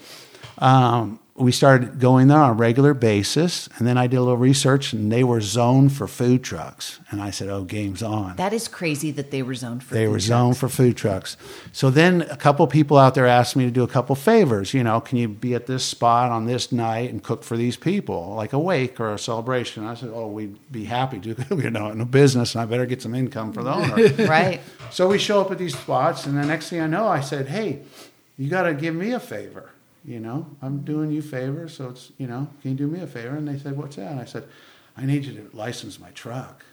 [0.60, 4.38] Um, we started going there on a regular basis, and then I did a little
[4.38, 7.00] research, and they were zoned for food trucks.
[7.12, 9.93] And I said, "Oh, game's on." that is crazy that they were zoned for.
[9.93, 10.26] They food were trucks.
[10.26, 11.38] zoned for food trucks.
[11.71, 14.73] So then a couple people out there asked me to do a couple favors.
[14.73, 17.78] You know, can you be at this spot on this night and cook for these
[17.78, 19.86] people, like a wake or a celebration?
[19.86, 21.36] I said, oh, we'd be happy to.
[21.56, 24.26] you know, in a business, and I better get some income for the owner.
[24.28, 24.60] right?
[24.89, 27.47] so we show up at these spots, and the next thing I know, I said,
[27.47, 27.84] hey,
[28.38, 29.69] you got to give me a favor.
[30.05, 33.07] You know, I'm doing you favors, so it's you know, can you do me a
[33.07, 33.36] favor?
[33.36, 34.12] And they said, what's that?
[34.12, 34.45] And I said,
[34.95, 36.63] I need you to license my truck.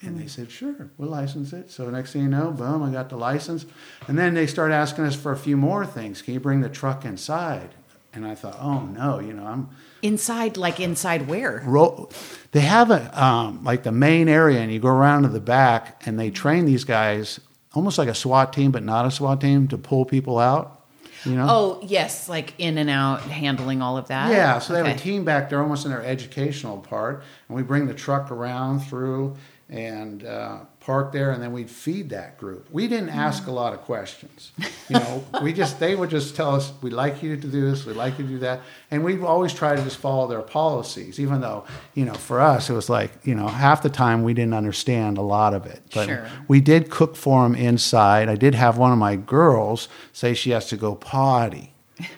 [0.00, 1.70] And they said, sure, we'll license it.
[1.72, 3.66] So next thing you know, boom, I got the license.
[4.06, 6.22] And then they start asking us for a few more things.
[6.22, 7.70] Can you bring the truck inside?
[8.14, 9.68] And I thought, oh no, you know, I'm
[10.00, 11.60] Inside, like inside where?
[11.66, 12.08] ro-
[12.52, 16.00] they have a um, like the main area, and you go around to the back,
[16.06, 17.40] and they train these guys
[17.74, 20.77] almost like a SWAT team, but not a SWAT team to pull people out.
[21.24, 21.46] You know?
[21.48, 24.30] Oh yes, like in and out, handling all of that.
[24.30, 27.62] Yeah, so they have a team back there almost in their educational part, and we
[27.62, 29.36] bring the truck around through
[29.68, 32.66] and uh, park there, and then we'd feed that group.
[32.72, 33.18] We didn't mm-hmm.
[33.18, 34.52] ask a lot of questions.
[34.88, 37.84] You know, we just they would just tell us, "We'd like you to do this,
[37.84, 41.20] we'd like you to do that," and we always try to just follow their policies,
[41.20, 44.32] even though you know for us it was like you know half the time we
[44.32, 46.26] didn't understand a lot of it, but Sure.
[46.48, 48.30] we did cook for them inside.
[48.30, 51.74] I did have one of my girls say she has to go potty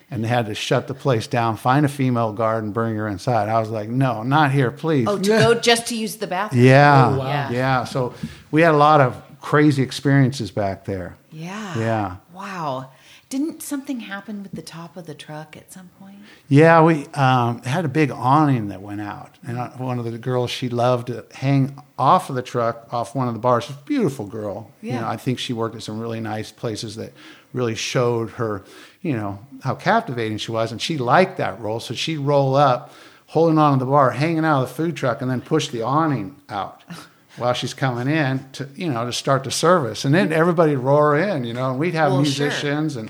[0.09, 3.07] and they had to shut the place down, find a female guard, and bring her
[3.07, 3.49] inside.
[3.49, 5.07] I was like, no, not here, please.
[5.07, 6.63] Oh, to go just to use the bathroom.
[6.63, 7.49] yeah, Oh, wow.
[7.51, 7.83] yeah.
[7.85, 8.13] So
[8.51, 11.17] we had a lot of crazy experiences back there.
[11.31, 11.77] Yeah.
[11.79, 12.15] Yeah.
[12.33, 12.91] Wow.
[13.29, 16.17] Didn't something happen with the top of the truck at some point?
[16.49, 20.17] Yeah, we um, had a big awning that went out, and uh, one of the
[20.17, 23.63] girls she loved to hang off of the truck, off one of the bars.
[23.63, 24.69] She's a beautiful girl.
[24.81, 25.01] You Yeah.
[25.01, 27.13] know, I think she worked at some really nice places that
[27.53, 28.65] really showed her,
[29.01, 31.79] you know, how captivating she was, and she liked that role.
[31.79, 32.93] So she'd roll up,
[33.27, 35.81] holding on to the bar, hanging out of the food truck, and then push the
[35.81, 36.83] awning out.
[37.37, 41.17] While she's coming in to, you know, to start the service, and then everybody'd roar
[41.17, 42.45] in, you know, and we'd have Well, sure.
[42.47, 43.09] musicians, and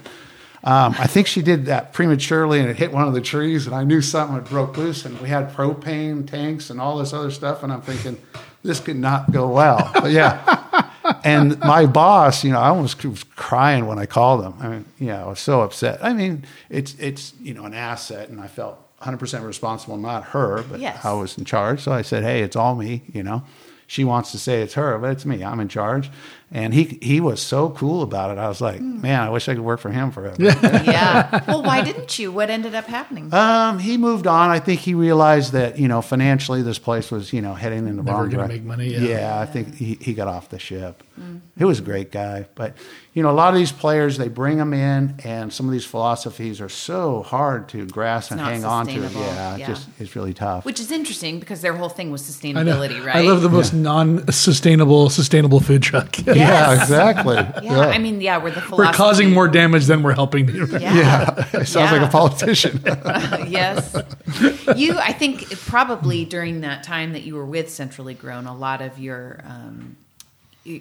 [0.63, 3.75] um, I think she did that prematurely and it hit one of the trees, and
[3.75, 5.05] I knew something had broke loose.
[5.05, 8.21] And we had propane tanks and all this other stuff, and I'm thinking
[8.63, 9.89] this could not go well.
[9.95, 10.65] But yeah,
[11.23, 14.53] and my boss, you know, I almost was crying when I called him.
[14.59, 16.03] I mean, yeah, I was so upset.
[16.03, 20.23] I mean, it's it's you know an asset, and I felt 100 percent responsible, not
[20.25, 21.03] her, but Yes.
[21.03, 21.81] I was in charge.
[21.81, 23.43] So I said, hey, it's all me, you know.
[23.87, 25.43] She wants to say it's her, but it's me.
[25.43, 26.09] I'm in charge.
[26.53, 28.37] And he he was so cool about it.
[28.37, 30.35] I was like, man, I wish I could work for him forever.
[30.91, 31.43] Yeah.
[31.47, 32.29] well, why didn't you?
[32.31, 33.33] What ended up happening?
[33.33, 34.49] Um, he moved on.
[34.49, 37.95] I think he realized that you know financially this place was you know heading in
[37.95, 38.65] the Never wrong gonna direction.
[38.67, 39.39] make money, yeah.
[39.39, 41.03] I think he, he got off the ship.
[41.55, 42.47] He was a great guy.
[42.55, 42.75] But,
[43.13, 45.85] you know, a lot of these players, they bring them in, and some of these
[45.85, 48.93] philosophies are so hard to grasp and hang on to.
[48.93, 49.55] Yeah, Yeah.
[49.57, 50.65] It just it's really tough.
[50.65, 53.17] Which is interesting because their whole thing was I sustainability, right?
[53.17, 56.15] I love the most non-sustainable sustainable food truck.
[56.41, 57.35] Yeah, exactly.
[57.63, 60.47] yeah, I mean, yeah, we're the We're causing more damage than we're helping.
[60.49, 60.91] Yeah.
[61.01, 62.81] Yeah, it sounds like a politician.
[63.47, 63.95] yes.
[64.75, 68.81] You, I think probably during that time that you were with Centrally Grown, a lot
[68.81, 69.95] of your um,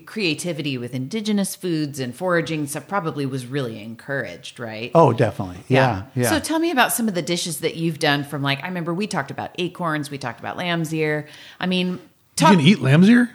[0.05, 4.91] creativity with indigenous foods and foraging stuff probably was really encouraged, right?
[4.95, 5.59] oh, definitely.
[5.69, 6.29] Yeah, yeah.
[6.29, 8.93] So tell me about some of the dishes that you've done from like, I remember
[8.93, 11.29] we talked about acorns, we talked about lamb's ear.
[11.59, 11.99] I mean, You
[12.37, 13.31] talk, can eat lamb's ear?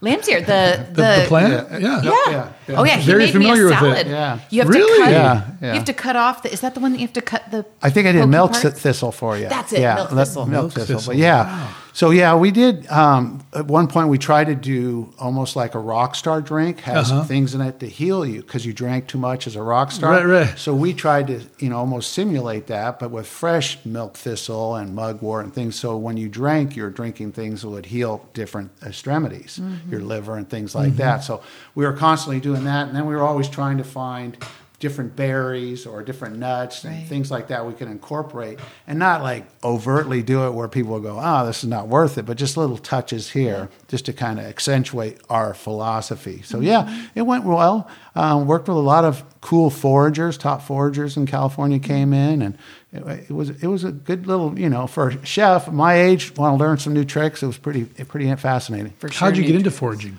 [0.00, 1.70] Lamb's ear, the, The, the plant?
[1.70, 1.78] Yeah.
[1.78, 2.02] Yeah.
[2.02, 2.02] Yeah.
[2.30, 2.78] Yeah, yeah.
[2.78, 2.96] Oh yeah.
[2.98, 4.06] He Very made familiar me with it.
[4.06, 4.38] Yeah.
[4.50, 4.98] You have Really?
[4.98, 5.10] to cut.
[5.12, 5.68] Yeah, yeah.
[5.68, 6.42] You have to cut off.
[6.42, 7.64] The, is that the one that you have to cut the?
[7.82, 8.80] I think I did milk parts?
[8.80, 9.48] thistle for you.
[9.48, 10.46] That's it, Yeah, milk thistle.
[10.46, 10.96] Milk Milk thistle.
[10.98, 11.12] thistle.
[11.12, 11.44] But yeah.
[11.46, 11.74] Wow.
[11.92, 12.86] So yeah, we did.
[12.88, 17.10] Um, at one point, we tried to do almost like a rock star drink, has
[17.10, 17.24] Uh-huh.
[17.24, 20.12] things in it to heal you because you drank too much as a rock star.
[20.12, 20.58] Right, right.
[20.58, 24.94] So we tried to, you know, almost simulate that, but with fresh milk thistle and
[24.94, 25.74] mugwort and things.
[25.76, 29.90] So when you drank, you're drinking things that would heal different extremities, Mm-hmm.
[29.90, 31.24] your liver and things like that.
[31.24, 31.42] So
[31.74, 34.36] we were constantly doing that, and then we were always trying to find
[34.78, 37.06] different berries or different nuts and Right.
[37.06, 41.00] things like that we can incorporate and not like overtly do it where people will
[41.00, 44.38] go, oh, this is not worth it, but just little touches here just to kind
[44.38, 46.42] of accentuate our philosophy.
[46.44, 46.68] So, mm-hmm.
[46.68, 47.88] yeah, it went well.
[48.14, 51.86] Um, worked with a lot of cool foragers, top foragers in California mm-hmm.
[51.86, 52.58] came in, and
[52.92, 56.34] it, it was it was a good little, you know, for a chef my age,
[56.36, 57.42] want to learn some new tricks.
[57.42, 58.92] It was pretty pretty fascinating.
[58.98, 59.28] For sure.
[59.28, 59.58] How'd you get Nate.
[59.58, 60.18] into foraging?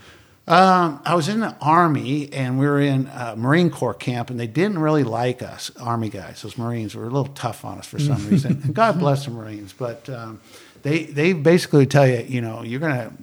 [0.49, 4.39] Um, I was in the Army and we were in a Marine Corps camp, and
[4.39, 6.41] they didn't really like us, Army guys.
[6.41, 8.59] Those Marines were a little tough on us for some reason.
[8.63, 10.41] And God bless the Marines, but um,
[10.81, 13.13] they they basically tell you, you know, you're going to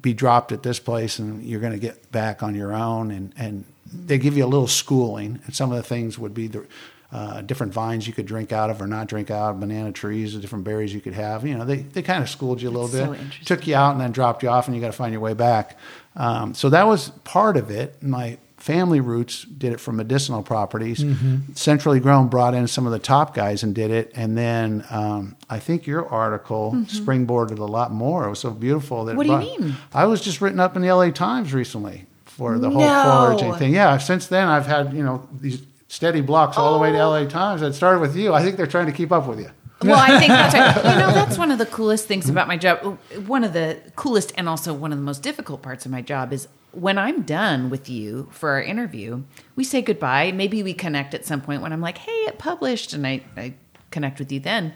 [0.00, 3.34] be dropped at this place, and you're going to get back on your own, and
[3.36, 5.40] and they give you a little schooling.
[5.44, 6.66] And some of the things would be the
[7.12, 10.32] uh, different vines you could drink out of or not drink out of, banana trees,
[10.32, 11.46] the different berries you could have.
[11.46, 13.44] You know, they, they kind of schooled you a little That's bit, interesting.
[13.44, 15.34] took you out and then dropped you off, and you got to find your way
[15.34, 15.78] back.
[16.16, 18.02] Um, so that was part of it.
[18.02, 21.00] My family roots did it for medicinal properties.
[21.00, 21.52] Mm-hmm.
[21.54, 25.36] Centrally Grown brought in some of the top guys and did it, and then um,
[25.50, 28.24] I think your article springboarded a lot more.
[28.26, 29.16] It was so beautiful that.
[29.16, 29.28] Mm-hmm.
[29.28, 29.76] What do you mean?
[29.92, 33.26] I was just written up in the LA Times recently for the whole No.
[33.36, 33.74] foraging thing.
[33.74, 37.10] Yeah, since then I've had you know these steady blocks all the way to Oh.
[37.10, 37.62] LA Times.
[37.62, 38.32] That started with you.
[38.32, 39.50] I think they're trying to keep up with you.
[39.84, 40.76] Well, I think that's right.
[40.92, 42.98] You know, that's one of the coolest things about my job.
[43.26, 46.32] One of the coolest and also one of the most difficult parts of my job
[46.32, 49.22] is when I'm done with you for our interview,
[49.56, 50.32] we say goodbye.
[50.32, 53.54] Maybe we connect at some point when I'm like, hey, it published, and I, I
[53.90, 54.72] connect with you then.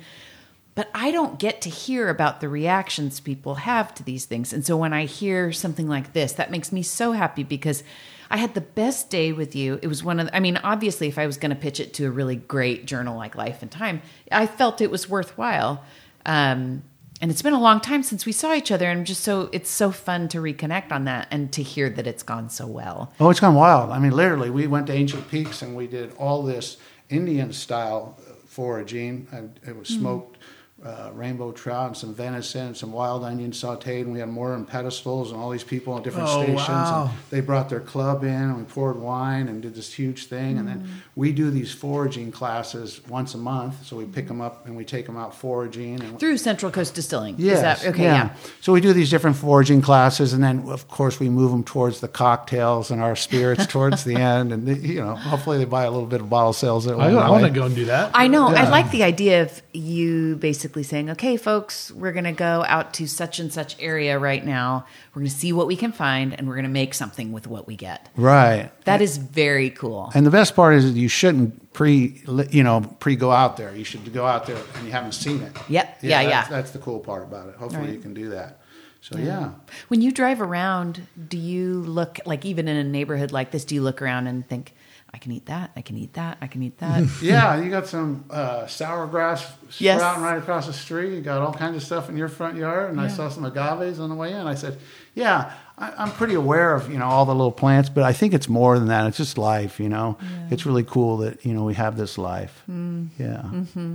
[0.74, 4.52] But I don't get to hear about the reactions people have to these things.
[4.52, 7.82] And so when I hear something like this, that makes me so happy because
[8.30, 9.78] I had the best day with you.
[9.82, 11.94] It was one of, the, I mean, obviously, if I was going to pitch it
[11.94, 15.84] to a really great journal like Life and Time, I felt it was worthwhile.
[16.24, 16.82] Um,
[17.20, 19.48] and it's been a long time since we saw each other, and I'm just so
[19.52, 23.12] it's so fun to reconnect on that and to hear that it's gone so well.
[23.18, 23.90] Oh, it's gone wild.
[23.90, 26.76] I mean, literally, we went to Ancient Peaks and we did all this
[27.08, 29.28] Indian style foraging.
[29.32, 30.38] And it was smoked
[30.84, 34.54] uh, rainbow trout and some venison, and some wild onion sauteed, and we had mortar
[34.54, 36.68] and pedestals and all these people on different Oh, stations.
[36.68, 37.04] wow.
[37.10, 40.58] And they brought their club in and we poured wine and did this huge thing.
[40.58, 40.72] And Mm.
[40.72, 43.86] then we do these foraging classes once a month.
[43.86, 46.02] So we pick them up and we take them out foraging.
[46.02, 47.36] And Through Central Coast Distilling.
[47.38, 47.56] Yes.
[47.56, 48.28] Is that, okay, yeah.
[48.60, 52.00] So we do these different foraging classes, and then of course we move them towards
[52.00, 55.84] the cocktails and our spirits towards the end, and they, you know, hopefully they buy
[55.84, 56.86] a little bit of bottle sales.
[56.86, 58.10] I, I want to go and do that.
[58.12, 58.48] I know.
[58.48, 62.94] I like the idea of you basically saying, okay, folks, we're going to go out
[62.94, 64.86] to such and such area right now.
[65.14, 67.46] We're going to see what we can find and we're going to make something with
[67.46, 68.08] what we get.
[68.16, 68.70] Right.
[68.84, 70.10] That is very cool.
[70.14, 73.74] And the best part is that you shouldn't pre, you know, pre go out there.
[73.74, 75.52] You should go out there and you haven't seen it.
[75.68, 75.98] Yep.
[76.02, 76.28] Yeah, yeah.
[76.30, 77.56] That's, that's the cool part about it.
[77.56, 77.94] Hopefully Right.
[77.94, 78.60] you can do that.
[79.00, 79.52] So yeah.
[79.88, 83.74] When you drive around, do you look like even in a neighborhood like this, do
[83.76, 84.74] you look around and think,
[85.16, 87.02] I can eat that, I can eat that, I can eat that?
[87.22, 89.98] Yeah, you got some uh, sour grass Yes.
[89.98, 91.14] sprouting right across the street.
[91.14, 93.98] You got all kinds of stuff in your front yard, and I saw some agaves
[93.98, 94.46] on the way in.
[94.46, 94.78] I said,
[95.14, 98.34] "Yeah, I, I'm pretty aware of you know all the little plants, but I think
[98.34, 99.06] it's more than that.
[99.06, 99.80] It's just life.
[99.80, 100.18] You know,
[100.50, 102.62] it's really cool that you know we have this life.
[102.70, 103.08] Mm.
[103.18, 103.50] Yeah,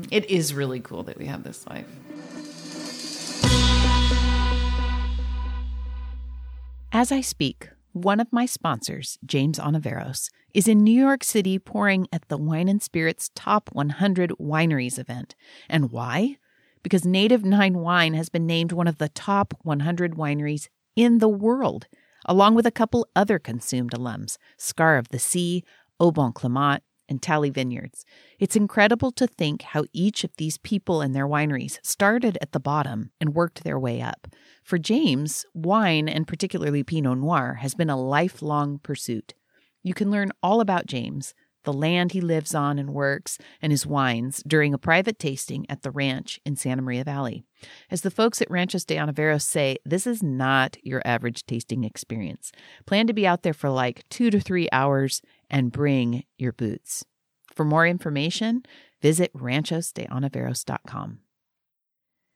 [0.10, 1.86] it is really cool that we have this life.
[6.92, 12.08] As I speak, one of my sponsors, James Ontiveros, is in New York City pouring
[12.12, 15.36] at the Wine and Spirits Top 100 Wineries event.
[15.70, 16.38] And why?
[16.84, 21.30] Because Native Nine Wine has been named one of the top 100 wineries in the
[21.30, 21.88] world.
[22.26, 25.64] along with a couple other consumed alums Scar of the Sea,
[26.00, 26.32] Au Bon
[27.10, 28.06] and Talley Vineyards.
[28.40, 32.60] It's incredible to think how each of these people and their wineries started at the
[32.60, 34.28] bottom and worked their way up.
[34.64, 39.34] For James, wine, and particularly Pinot Noir, has been a lifelong pursuit.
[39.84, 43.86] You can learn all about James, the land he lives on and works, and his
[43.86, 47.44] wines during a private tasting at the ranch in Santa Maria Valley.
[47.90, 52.52] As the folks at Ranchos de Ontiveros say, this is not your average tasting experience.
[52.86, 57.06] Plan to be out there for like two to three hours and bring your boots.
[57.54, 58.64] For more information,
[59.02, 61.20] visit ranchosdeontiveros.com.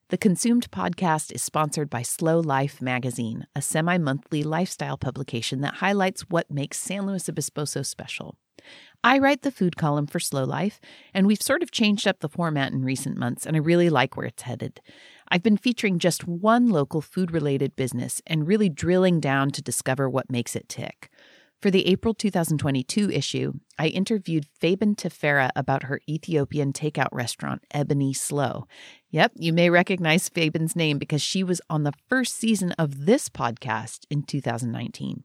[0.09, 5.77] The Consumed podcast is sponsored by SLO Life magazine, a semi monthly lifestyle publication that
[5.77, 8.35] highlights what makes San Luis Obispo special.
[9.03, 10.79] I write the food column for SLO Life,
[11.11, 14.15] and we've sort of changed up the format in recent months, and I really like
[14.15, 14.79] where it's headed.
[15.29, 20.07] I've been featuring just one local food related business and really drilling down to discover
[20.07, 21.09] what makes it tick.
[21.65, 28.13] For the April 2022 issue, I interviewed Fabian Tefera about her Ethiopian takeout restaurant, Ebony
[28.13, 28.67] SLO.
[29.15, 33.29] Yep, you may recognize Fabian's name because she was on the first season of this
[33.29, 35.23] podcast in 2019.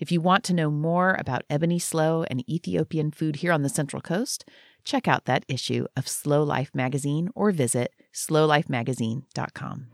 [0.00, 3.68] If you want to know more about Ebony SLO and Ethiopian food here on the
[3.68, 4.44] Central Coast,
[4.82, 9.86] check out that issue of SLO Life magazine or visit slolifemagazine.com.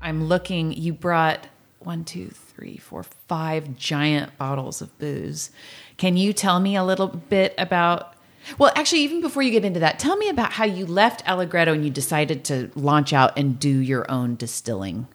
[0.00, 1.48] I'm looking, you brought
[1.80, 5.50] one, two, three, four, five giant bottles of booze.
[5.98, 8.14] Can you tell me a little bit about?
[8.58, 11.72] Well, actually, even before you get into that, tell me about how you left Allegretto
[11.72, 15.06] and you decided to launch out and do your own distilling.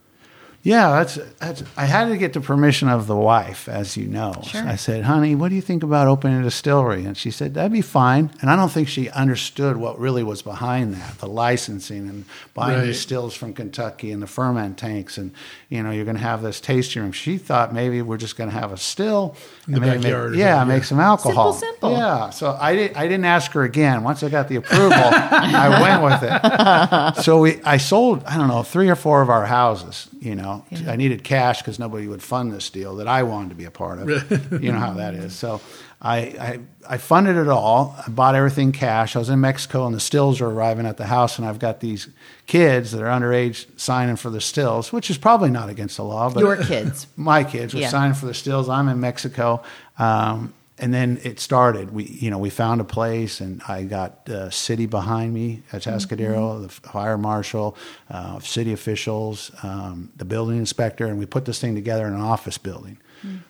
[0.67, 1.63] Yeah, that's, that's.
[1.77, 4.33] I had to get the permission of the wife, as you know.
[4.43, 4.67] Sure.
[4.67, 7.71] I said, "Honey, what do you think about opening a distillery?" And she said, "That'd
[7.71, 12.09] be fine." And I don't think she understood what really was behind that, the licensing
[12.09, 12.85] and buying Right.
[12.87, 15.31] these stills from Kentucky and the ferment tanks, and
[15.69, 17.11] you know, you're going to have this tasting room.
[17.13, 19.35] She thought maybe we're just going to have a still,
[19.67, 20.87] In the backyard Make, yeah, something, make yeah.
[20.87, 21.53] some alcohol.
[21.53, 21.91] Simple, simple.
[21.97, 22.29] Yeah.
[22.31, 22.97] So I didn't.
[22.97, 24.03] I didn't ask her again.
[24.03, 28.49] Once I got the approval, I went with it so we I sold I don't
[28.49, 30.09] know three or four of our houses.
[30.19, 30.56] You know,
[30.87, 33.71] I needed cash because nobody would fund this deal that I wanted to be a
[33.71, 34.09] part of.
[34.63, 35.35] you know how that is.
[35.35, 35.61] So
[36.01, 37.95] I, I I funded it all.
[38.05, 39.15] I bought everything cash.
[39.15, 41.79] I was in Mexico and the stills are arriving at the house, and I've got
[41.79, 42.07] these
[42.45, 46.29] kids that are underage signing for the stills, which is probably not against the law.
[46.29, 47.07] But Your kids.
[47.15, 47.89] my kids were Yeah.
[47.89, 48.69] signing for the stills.
[48.69, 49.63] I'm in Mexico.
[49.97, 51.91] Um, and then it started.
[51.91, 55.83] We, you know, we found a place, and I got the city behind me at
[55.83, 57.75] Atascadero, the fire marshal,
[58.09, 62.21] uh, city officials, um, the building inspector, and we put this thing together in an
[62.21, 62.97] office building,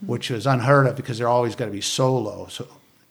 [0.05, 2.47] which was unheard of because they're always got to be solo.
[2.47, 2.67] So,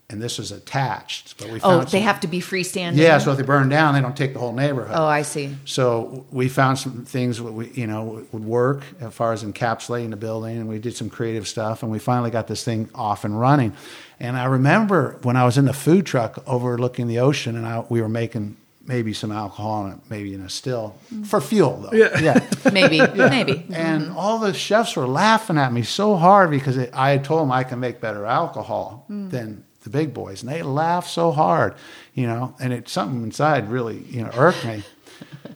[0.08, 1.36] and this is attached.
[1.38, 2.96] But we Oh, they some- have to be freestanding?
[2.96, 4.94] Yeah, so if they burn down, they don't take the whole neighborhood.
[4.96, 5.56] Oh, I see.
[5.64, 10.10] So we found some things that we, you know, would work as far as encapsulating
[10.10, 13.24] the building, and we did some creative stuff, and we finally got this thing off
[13.24, 13.72] and running.
[14.20, 17.84] And I remember when I was in the food truck overlooking the ocean, and I,
[17.88, 21.26] we were making maybe some alcohol, in it, maybe in a still mm.
[21.26, 21.96] for fuel though.
[21.96, 22.20] Yeah.
[22.20, 22.46] yeah.
[22.72, 23.66] Maybe, maybe.
[23.72, 24.16] And mm-hmm.
[24.16, 27.52] all the chefs were laughing at me so hard because it, I had told them
[27.52, 29.30] I can make better alcohol mm.
[29.30, 31.74] than the big boys, and they laughed so hard,
[32.12, 32.54] you know.
[32.60, 34.82] And it something inside really, you know, irked me.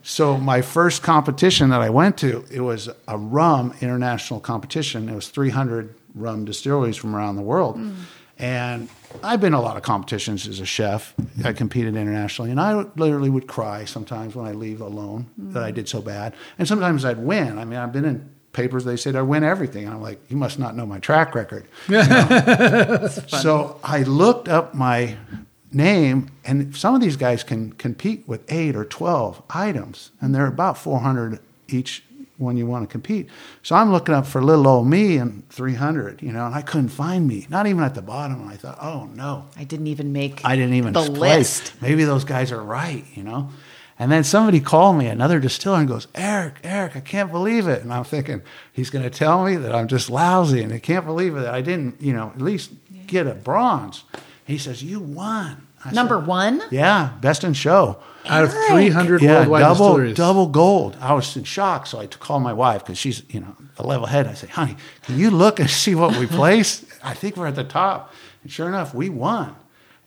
[0.03, 5.09] So my first competition that I went to, it was a rum international competition.
[5.09, 7.77] It was 300 rum distilleries from around the world.
[7.77, 7.95] Mm.
[8.39, 8.89] And
[9.23, 11.13] I've been to a lot of competitions as a chef.
[11.45, 15.73] I competed internationally, and I literally would cry sometimes when I leave alone that I
[15.73, 15.75] mm.
[15.75, 16.35] did so bad.
[16.59, 17.59] And sometimes I'd win.
[17.59, 18.85] I mean, I've been in papers.
[18.85, 19.85] They said I win everything.
[19.85, 21.67] And I'm like, you must not know my track record.
[21.89, 23.09] You know?
[23.29, 25.17] so I looked up my
[25.73, 30.47] name, and some of these guys can compete with eight or twelve items, and they're
[30.47, 31.39] about 400
[31.69, 32.03] each
[32.39, 33.29] when you want to compete.
[33.63, 36.89] So I'm looking up for little old me and 300, you know, and I couldn't
[36.89, 38.41] find me, not even at the bottom.
[38.41, 41.19] And I thought, oh no, I didn't even make I didn't even the place.
[41.61, 41.73] list.
[41.83, 43.51] Maybe those guys are right, you know.
[44.01, 47.83] And then somebody called me, another distiller, and goes, Eric, Eric, I can't believe it.
[47.83, 48.41] And I'm thinking,
[48.73, 51.53] he's going to tell me that I'm just lousy, and I can't believe it that
[51.55, 52.73] I didn't, you know, at least
[53.07, 54.05] get a bronze.
[54.47, 55.67] He says, you won.
[55.85, 56.63] I Number said, one?
[56.71, 57.99] Yeah, best in show.
[58.25, 60.17] Out of 300 Yeah, worldwide double distilleries.
[60.17, 60.97] double gold.
[60.99, 64.07] I was in shock, so I called my wife because she's you know a level
[64.07, 64.27] head.
[64.27, 66.85] I say, "Honey, can you look and see what we placed?
[67.03, 69.57] I think we're at the top." And sure enough, we won.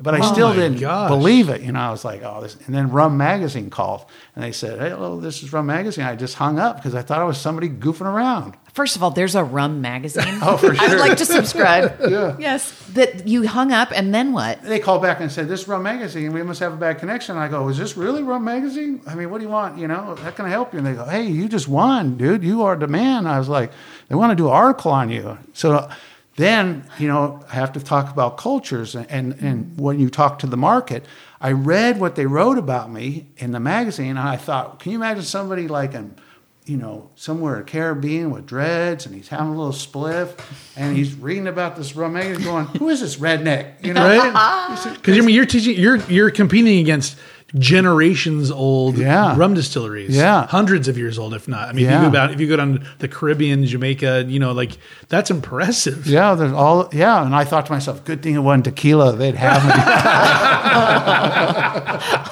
[0.03, 1.09] But I Oh still didn't gosh.
[1.09, 1.61] believe it.
[1.61, 2.55] You know, I was like, oh, this.
[2.65, 6.03] And then Rum Magazine called and they said, hey, hello, this is Rum Magazine.
[6.05, 8.55] I just hung up because I thought it was somebody goofing around.
[8.73, 10.39] First of all, there's a rum magazine.
[10.41, 10.89] Oh, for sure.
[10.89, 11.99] I'd like to subscribe.
[12.09, 12.35] Yeah.
[12.39, 12.71] Yes.
[12.93, 14.61] That you hung up and then what?
[14.63, 16.33] They called back and said, this is Rum Magazine.
[16.33, 17.37] We must have a bad connection.
[17.37, 19.01] I go, is this really Rum Magazine?
[19.07, 19.77] I mean, what do you want?
[19.77, 20.79] You know, how can I help you?
[20.79, 22.43] And they go, hey, you just won, dude.
[22.43, 23.25] You are the man.
[23.27, 23.71] I was like,
[24.09, 25.37] they want to do an article on you.
[25.53, 25.87] So
[26.35, 28.95] then, you know, I have to talk about cultures.
[28.95, 31.05] And, and, and when you talk to the market,
[31.39, 34.11] I read what they wrote about me in the magazine.
[34.11, 36.15] And I thought, can you imagine somebody like an
[36.65, 40.39] you know, somewhere in the Caribbean with dreads, and he's having a little spliff,
[40.77, 44.79] and he's reading about this magazine, going, "Who is this redneck?" You know, right?
[44.93, 47.17] Because I mean, you're teaching, you're you're competing against
[47.57, 49.35] generations old Yeah.
[49.37, 50.47] rum distilleries, Yeah.
[50.47, 51.69] hundreds of years old, if not.
[51.69, 54.39] I mean, if you go about if you go down to the Caribbean, Jamaica, you
[54.39, 54.77] know, like
[55.09, 56.07] that's impressive.
[56.07, 59.15] Yeah, there's all yeah, and I thought to myself, good thing it wasn't tequila.
[59.15, 59.71] They'd have me.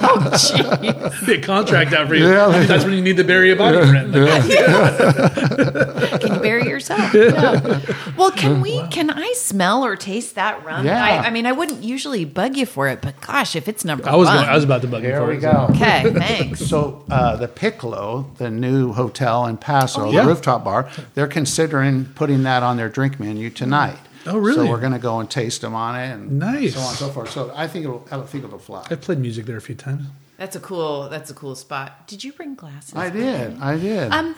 [0.04, 1.26] Oh, jeez.
[1.26, 2.28] Be a contract out for you.
[2.28, 2.64] Yeah.
[2.66, 4.12] That's when you need to bury a body friend.
[4.12, 4.42] Like,
[6.20, 7.14] Can you bury yourself?
[7.14, 7.80] Yeah.
[8.16, 8.82] Well, can we?
[8.88, 10.84] Can I smell or taste that rum?
[10.84, 11.02] Yeah.
[11.02, 14.08] I, I mean, I wouldn't usually bug you for it, but gosh, if it's number
[14.08, 15.66] I was one, going, I was about to bug you Here for we go.
[15.70, 16.10] okay.
[16.14, 16.60] Thanks.
[16.66, 20.22] So uh, the Piccolo, the new hotel in Paso, yeah.
[20.22, 23.98] the rooftop bar, they're considering putting that on their drink menu tonight.
[24.26, 24.66] Oh, really?
[24.66, 26.74] So we're going to go and taste them on it, and Nice.
[26.74, 27.30] so on and so forth.
[27.30, 28.86] So I think it'll, I think it'll fly.
[28.90, 30.06] I've played music there a few times.
[30.38, 31.08] That's a cool.
[31.08, 32.06] That's a cool spot.
[32.08, 32.94] Did you bring glasses?
[32.94, 34.12] I did, I did.
[34.12, 34.34] Um,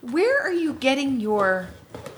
[0.00, 1.68] where are you getting your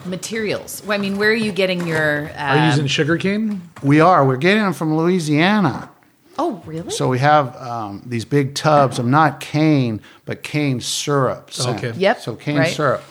[0.05, 0.83] materials?
[0.87, 2.31] Well, I mean, where are you getting your?
[2.37, 3.63] Um, Are you using sugarcane?
[3.83, 4.27] we are.
[4.27, 5.91] We're getting them from Louisiana.
[6.39, 6.91] Oh, really?
[6.91, 11.51] So we have um, these big tubs of not cane, but cane syrup.
[11.51, 11.79] scent.
[11.85, 11.99] Okay.
[11.99, 12.73] Yep, So cane right.
[12.75, 13.03] syrup,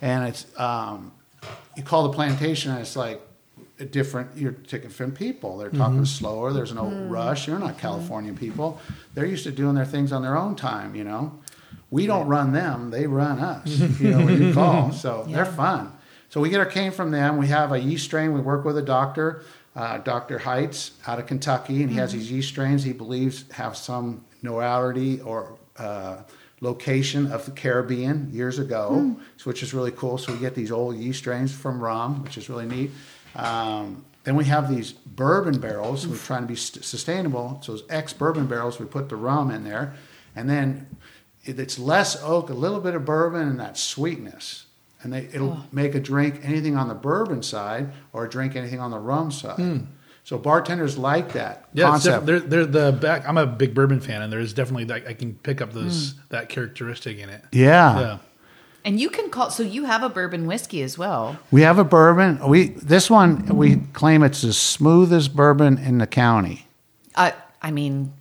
[0.00, 1.12] and it's um,
[1.76, 3.20] you call the plantation, and it's like
[3.78, 4.36] a different.
[4.36, 5.58] You're taking from people.
[5.58, 6.52] They're talking slower.
[6.52, 7.48] There's no rush.
[7.48, 8.78] You're not California people.
[9.14, 10.94] They're used to doing their things on their own time.
[10.94, 11.38] You know,
[11.90, 12.90] we don't run them.
[12.90, 13.66] They run us.
[14.00, 15.92] You know, when you call, so they're fun.
[16.28, 17.38] So we get our cane from them.
[17.38, 18.32] We have a yeast strain.
[18.32, 19.42] We work with a doctor,
[19.80, 20.38] uh, Dr.
[20.38, 25.22] Heights out of Kentucky, and he has these yeast strains he believes have some notoriety
[25.22, 26.18] or uh,
[26.60, 30.18] location of the Caribbean years ago, so which is really cool.
[30.18, 32.90] So we get these old yeast strains from rum, which is really neat.
[33.34, 36.06] Um, then we have these bourbon barrels.
[36.06, 37.58] We're trying to be st- sustainable.
[37.62, 39.94] So those ex bourbon barrels, we put the rum in there,
[40.36, 40.94] and then
[41.44, 44.66] it's less oak, a little bit of bourbon, and that sweetness.
[45.02, 48.90] And they, it'll make a drink anything on the bourbon side or drink anything on
[48.90, 49.86] the rum side.
[50.24, 52.26] So bartenders like that Yeah, it's concept.
[52.26, 53.26] def- they're, they're the back.
[53.26, 56.48] I'm a big bourbon fan, and there's definitely like I can pick up those that
[56.50, 57.42] characteristic in it.
[57.52, 57.98] yeah.
[58.00, 58.18] Yeah.
[58.84, 59.50] and you can call.
[59.50, 61.38] So you have a bourbon whiskey as well.
[61.50, 62.46] We have a bourbon.
[62.46, 66.66] We this one we claim it's the smoothest bourbon in the county.
[67.14, 67.30] Uh,
[67.62, 68.12] I mean,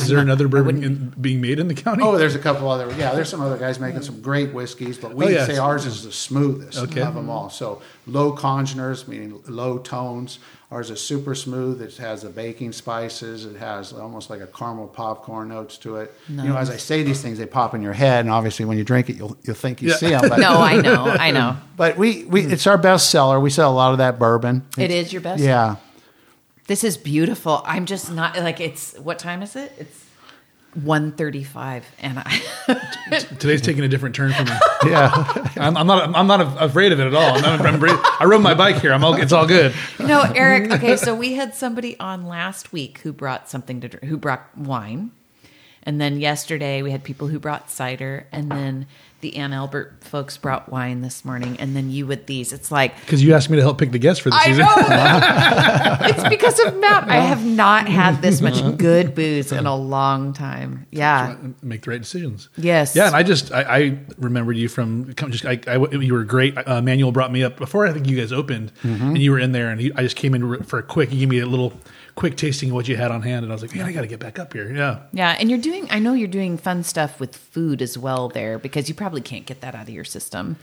[0.00, 2.02] Is there another bourbon in, being made in the county?
[2.02, 2.92] Oh, there's a couple other.
[2.96, 5.46] Yeah, there's some other guys making some great whiskeys, but we Oh, yeah.
[5.46, 7.00] say ours is the smoothest Okay.
[7.02, 7.48] of them all.
[7.50, 10.38] So low congeners, meaning low tones.
[10.70, 11.80] Ours is super smooth.
[11.80, 13.44] It has the baking spices.
[13.44, 16.12] It has almost like a caramel popcorn notes to it.
[16.28, 18.76] You know, as I say these things, they pop in your head, and obviously when
[18.76, 19.96] you drink it, you'll you'll think you Yeah.
[19.96, 20.28] see them.
[20.28, 21.56] But, no, I know, I know.
[21.76, 23.38] but we, we it's our best seller.
[23.38, 24.62] We sell a lot of that bourbon.
[24.76, 25.40] It is your best.
[25.42, 25.76] Yeah.
[26.66, 27.62] This is beautiful.
[27.66, 28.96] I'm just not like it's.
[28.98, 29.72] What time is it?
[29.78, 30.04] It's
[30.80, 33.18] 1.35 and I.
[33.38, 34.50] Today's taking a different turn for me.
[34.84, 35.10] Yeah.
[35.56, 36.14] I'm, I'm not.
[36.14, 37.38] I'm not afraid of it at all.
[37.42, 37.82] I'm, I'm,
[38.20, 38.92] I rode my bike here.
[38.92, 39.14] I'm all.
[39.14, 39.74] It's all good.
[39.98, 40.70] no, Eric.
[40.72, 44.56] Okay, so we had somebody on last week who brought something to drink, who brought
[44.58, 45.10] wine,
[45.84, 48.86] and then yesterday we had people who brought cider, and then
[49.24, 52.52] the Ann Albert folks brought wine this morning, and then you with these.
[52.52, 54.58] It's like Because you asked me to help pick the guests for the I season.
[54.66, 57.08] know it's because of Matt.
[57.08, 60.86] I have not had this much good booze in a long time.
[60.90, 61.36] Yeah.
[61.62, 62.50] Make the right decisions.
[62.58, 62.94] Yes.
[62.94, 66.24] Yeah, and I just I, I remembered you from come- just I, I you were
[66.24, 66.54] great.
[66.56, 69.52] Uh, Manuel brought me up before I think you guys opened, and you were in
[69.52, 71.08] there, and he, I just came in for a quick.
[71.08, 71.72] He gave me a little
[72.14, 74.02] quick tasting of what you had on hand, and I was like, man, I got
[74.02, 74.72] to get back up here.
[74.72, 75.00] Yeah.
[75.12, 75.88] Yeah, and you're doing.
[75.90, 79.46] I know you're doing fun stuff with food as well there because you probably can't
[79.46, 80.56] get that out of your system.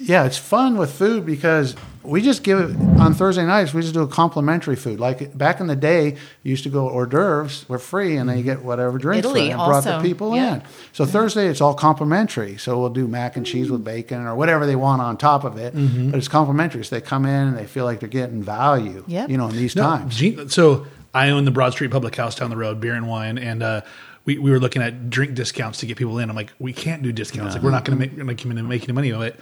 [0.00, 3.74] Yeah, it's fun with food because we just give it on Thursday nights.
[3.74, 5.00] We just do a complimentary food.
[5.00, 6.10] Like back in the day,
[6.44, 9.30] you used to go hors d'oeuvres were free, and then you get whatever drinks for
[9.30, 10.56] Italy it and brought the people yeah.
[10.56, 10.62] in.
[10.92, 12.58] So Thursday, it's all complimentary.
[12.58, 15.58] So we'll do mac and cheese with bacon or whatever they want on top of
[15.58, 16.10] it, mm-hmm.
[16.12, 16.84] but it's complimentary.
[16.84, 19.02] So they come in and they feel like they're getting value.
[19.08, 19.30] Yep.
[19.30, 20.16] You know, in these No, times.
[20.16, 20.86] Gene- so
[21.18, 23.80] I own the Broad Street Public House down the road, beer and wine, and uh,
[24.24, 26.30] we, we were looking at drink discounts to get people in.
[26.30, 27.54] I'm like, we can't do discounts.
[27.54, 29.34] Like, we're not going to make we're not going to make any money of it.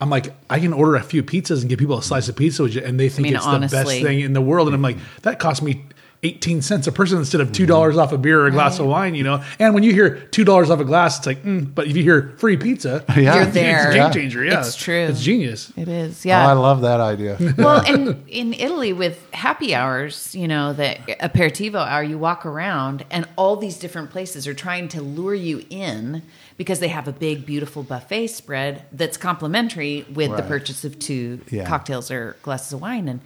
[0.00, 2.64] I'm like, I can order a few pizzas and give people a slice of pizza,
[2.64, 4.68] and they think mean, it's the best thing in the world.
[4.68, 5.84] And I'm like, that cost me
[6.24, 9.14] 18 cents a person instead of $2 off a beer or a glass of wine,
[9.14, 9.40] you know?
[9.60, 12.34] And when you hear $2 off a glass, it's like, mm, but if you hear
[12.38, 13.34] free pizza, Yeah.
[13.34, 14.44] You're it's a game changer.
[14.44, 14.58] Yeah.
[14.60, 14.94] It's true.
[15.06, 15.72] It's genius.
[15.76, 17.36] It is, Oh, I love that idea.
[17.58, 23.04] well, and in Italy with happy hours, you know, the aperitivo hour, you walk around
[23.12, 26.22] and all these different places are trying to lure you in
[26.56, 31.40] because they have a big, beautiful buffet spread that's complimentary with the purchase of two
[31.48, 31.64] Yeah.
[31.64, 33.06] cocktails or glasses of wine.
[33.08, 33.20] And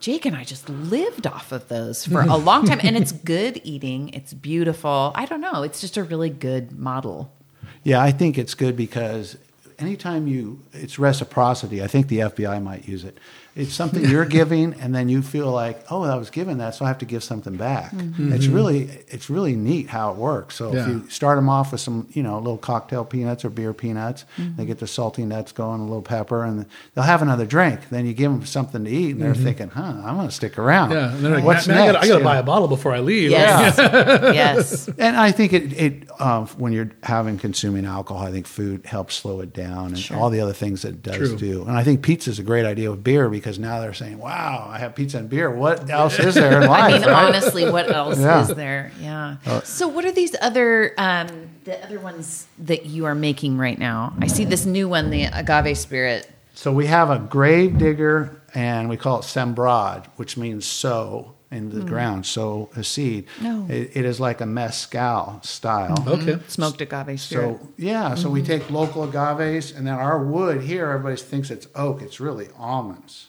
[0.00, 2.80] Jake and I just lived off of those for a long time.
[2.82, 5.12] And it's good eating, it's beautiful.
[5.14, 7.30] I don't know, it's just a really good model.
[7.84, 9.36] Yeah, I think it's good because
[9.78, 11.82] anytime you, it's reciprocity.
[11.82, 13.18] I think the FBI might use it.
[13.56, 16.84] It's something you're giving, and then you feel like, oh, I was given that, so
[16.84, 17.90] I have to give something back.
[17.92, 18.32] Mm-hmm.
[18.32, 18.54] It's mm-hmm.
[18.54, 20.54] really, it's really neat how it works.
[20.56, 20.82] So Yeah.
[20.82, 24.24] if you start them off with some, you know, little cocktail peanuts or beer peanuts,
[24.36, 24.56] mm-hmm.
[24.56, 27.88] they get the salty nuts going, a little pepper, and they'll have another drink.
[27.90, 30.58] Then you give them something to eat, and they're thinking, huh, I'm going to stick
[30.58, 30.92] around.
[30.92, 31.12] Yeah.
[31.12, 32.04] And they're like, What's man, I gotta, next?
[32.04, 32.40] I gotta buy know?
[32.40, 33.30] a bottle before I leave.
[33.30, 33.78] Yes.
[33.78, 34.88] yes.
[34.98, 39.14] And I think it, it uh, when you're having consuming alcohol, I think food helps
[39.14, 41.36] slow it down and all the other things that it does True.
[41.36, 41.62] do.
[41.62, 44.68] And I think pizza is a great idea with beer because now they're saying, "Wow,
[44.70, 45.50] I have pizza and beer.
[45.50, 47.24] What else is there in life?" I mean, right?
[47.26, 48.42] honestly, what else Yeah.
[48.42, 48.92] is there?
[49.00, 49.36] Yeah.
[49.64, 51.26] so, what are these other um,
[51.64, 54.14] the other ones that you are making right now?
[54.20, 56.30] I see this new one, the agave spirit.
[56.54, 61.70] So we have a grave digger, and we call it sembrad, which means sow in
[61.70, 61.86] the hmm.
[61.88, 63.26] ground, sow a seed.
[63.40, 63.66] No.
[63.68, 65.96] It, it is like a mezcal style.
[65.96, 66.08] Hmm.
[66.08, 66.38] Okay.
[66.48, 67.58] Smoked agave spirit.
[67.60, 68.46] So yeah, so we hmm.
[68.46, 72.02] take local agaves, and then our wood here, everybody thinks it's oak.
[72.02, 73.28] It's really almonds.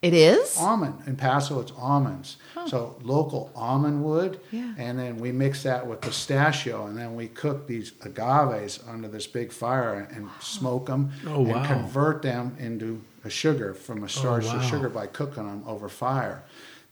[0.00, 0.56] it is.
[0.58, 2.36] almond in Paso it's almonds
[2.68, 4.72] so local almond wood Yeah.
[4.78, 9.26] and then we mix that with pistachio and then we cook these agaves under this
[9.26, 11.56] big fire and smoke them Oh, wow.
[11.56, 14.60] and convert them into a sugar from a oh, starch wow.
[14.60, 16.42] to sugar by cooking them over fire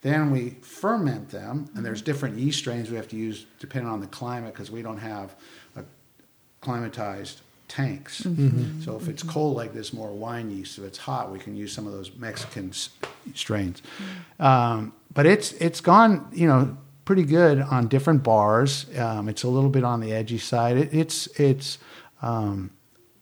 [0.07, 4.01] then we ferment them and there's different yeast strains we have to use depending on
[4.01, 5.35] the climate because we don't have
[5.77, 5.83] a
[6.63, 7.37] climatized
[7.69, 8.25] tanks.
[8.85, 10.79] So if it's cold like this, more wine yeast.
[10.79, 12.91] If it's hot, we can use some of those Mexican s-
[13.35, 13.83] strains.
[14.39, 18.87] Um, but it's it's gone, you know, pretty good on different bars.
[18.97, 20.77] Um, it's a little bit on the edgy side.
[20.77, 21.79] It, it's it's
[22.23, 22.71] um,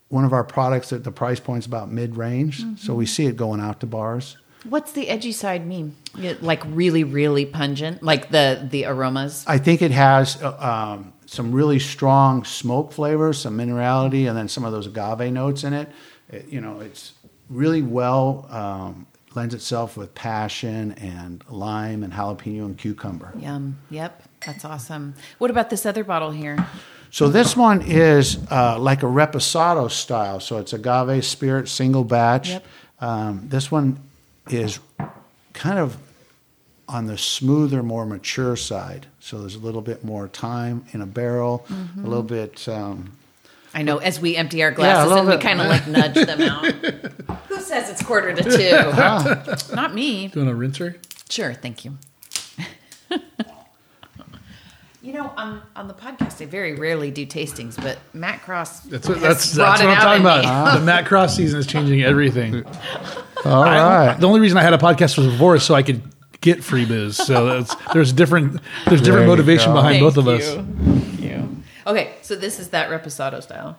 [0.08, 3.36] one of our products that the price point's about mid range, so we see it
[3.36, 4.36] going out to bars.
[4.68, 5.94] What's the edgy side mean?
[6.40, 9.44] Like really, really pungent, like the the aromas.
[9.46, 10.56] I think it has uh,
[10.96, 15.64] um, some really strong smoke flavors, some minerality, and then some of those agave notes
[15.64, 15.88] in it.
[16.28, 17.12] It- you know, it's
[17.50, 23.32] really well um, lends itself with passion and lime and jalapeno and cucumber.
[23.38, 23.76] Yum.
[23.90, 24.22] Yep.
[24.46, 25.14] That's awesome.
[25.38, 26.56] What about this other bottle here?
[27.10, 30.40] So this one is uh, like a reposado style.
[30.40, 32.48] So it's agave spirit single batch.
[32.50, 32.64] Yep.
[33.00, 34.00] Um, this one
[34.50, 34.78] is
[35.52, 35.96] kind of
[36.88, 39.06] on the smoother, more mature side.
[39.20, 42.68] So there's a little bit more time in a barrel, a little bit.
[42.68, 43.12] Um,
[43.72, 46.40] I know as we empty our glasses little and we kind of like nudge them
[46.42, 46.64] out.
[47.48, 48.42] Who says it's quarter to
[49.64, 49.74] two?
[49.74, 50.28] Not me.
[50.28, 50.96] Doing a rinser?
[51.28, 51.98] Sure, thank you.
[55.04, 59.06] you know, on on the podcast, I very rarely do tastings, but Matt Cross That's
[59.08, 60.74] what, that's, brought that's what I'm talking in about.
[60.74, 60.80] me.
[60.80, 62.64] The Matt Cross season is changing everything.
[63.44, 64.18] all I- right.
[64.20, 66.02] the only reason I had a podcast was before so I could
[66.40, 67.16] get free booze.
[67.16, 68.52] So that's, there's different
[68.86, 69.74] there's There different you motivation go.
[69.74, 70.32] behind Thank both of you.
[70.32, 70.54] us.
[70.54, 71.56] Thank you.
[71.86, 73.76] Okay, so this is that reposado style.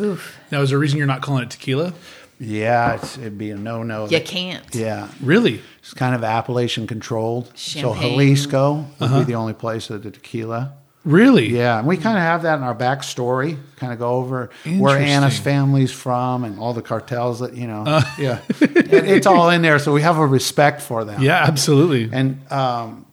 [0.00, 1.92] Oof, Now, is there a reason you're not calling it tequila?
[2.40, 4.06] Yeah, it's, it'd be a no-no.
[4.08, 4.64] you can't.
[4.74, 5.60] Yeah, Really?
[5.78, 7.46] it's kind of appellation controlled.
[7.56, 8.12] So Champagne.
[8.12, 10.74] Jalisco would be the only place that the tequila.
[11.04, 11.48] Really?
[11.50, 13.58] Yeah, and we kind of have that in our backstory.
[13.76, 17.84] Kind of go over where Anna's family's from and all the cartels that you know.
[18.18, 19.78] yeah, It- it's all in there.
[19.78, 21.20] So we have a respect for them.
[21.22, 22.08] Yeah, absolutely.
[22.10, 23.04] and um,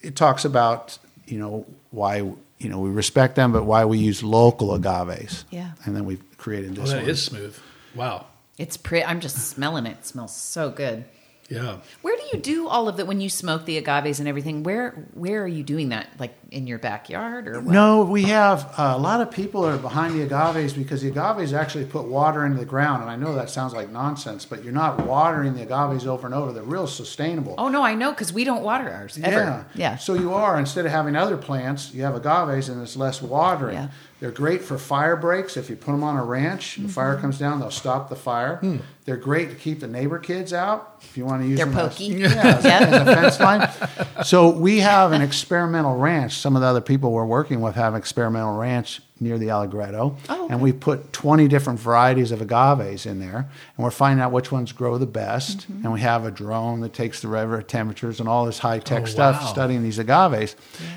[0.00, 0.96] it talks about
[1.26, 5.44] you know why you know we respect them, but why we use local agaves.
[5.50, 5.72] Yeah.
[5.84, 7.10] and then we've created Oh, this that one.
[7.10, 7.58] is smooth.
[7.96, 8.26] Wow.
[8.58, 9.04] It's pretty.
[9.04, 9.98] I'm just smelling it.
[9.98, 11.04] It smells so good.
[11.48, 11.78] Yeah.
[12.02, 14.64] Where do you do all of that when you smoke the agaves and everything?
[14.64, 16.08] Where where are you doing that?
[16.18, 17.72] Like in your backyard or what?
[17.72, 21.54] No, we have uh, a lot of people are behind the agaves because the agaves
[21.54, 24.74] actually put water into the ground, and I know that sounds like nonsense, but you're
[24.74, 26.52] not watering the agaves over and over.
[26.52, 27.54] They're real sustainable.
[27.56, 29.40] Oh no, I know because we don't water ours ever.
[29.40, 29.64] Yeah.
[29.74, 29.96] Yeah.
[29.96, 33.76] So you are instead of having other plants, you have agaves, and it's less watering.
[33.76, 33.88] Yeah.
[34.20, 35.56] They're great for fire breaks.
[35.56, 37.20] If you put them on a ranch, the fire Mm-hmm.
[37.22, 38.56] comes down, they'll stop the fire.
[38.56, 38.78] Hmm.
[39.04, 40.96] They're great to keep the neighbor kids out.
[41.02, 42.04] If you want to use They're them as- pokey.
[42.06, 42.26] Yeah,
[42.58, 44.24] as, as a fence line.
[44.24, 46.34] So we have an experimental ranch.
[46.38, 50.16] Some of the other people we're working with have an experimental ranch near the Allegretto,
[50.28, 50.52] Oh, okay.
[50.52, 53.36] and we put 20 different varieties of agaves in there,
[53.76, 55.60] and we're finding out which ones grow the best.
[55.70, 55.84] Mm-hmm.
[55.84, 59.02] And we have a drone that takes the river temperatures and all this high tech
[59.02, 59.46] Oh, stuff wow.
[59.48, 60.54] studying these agaves.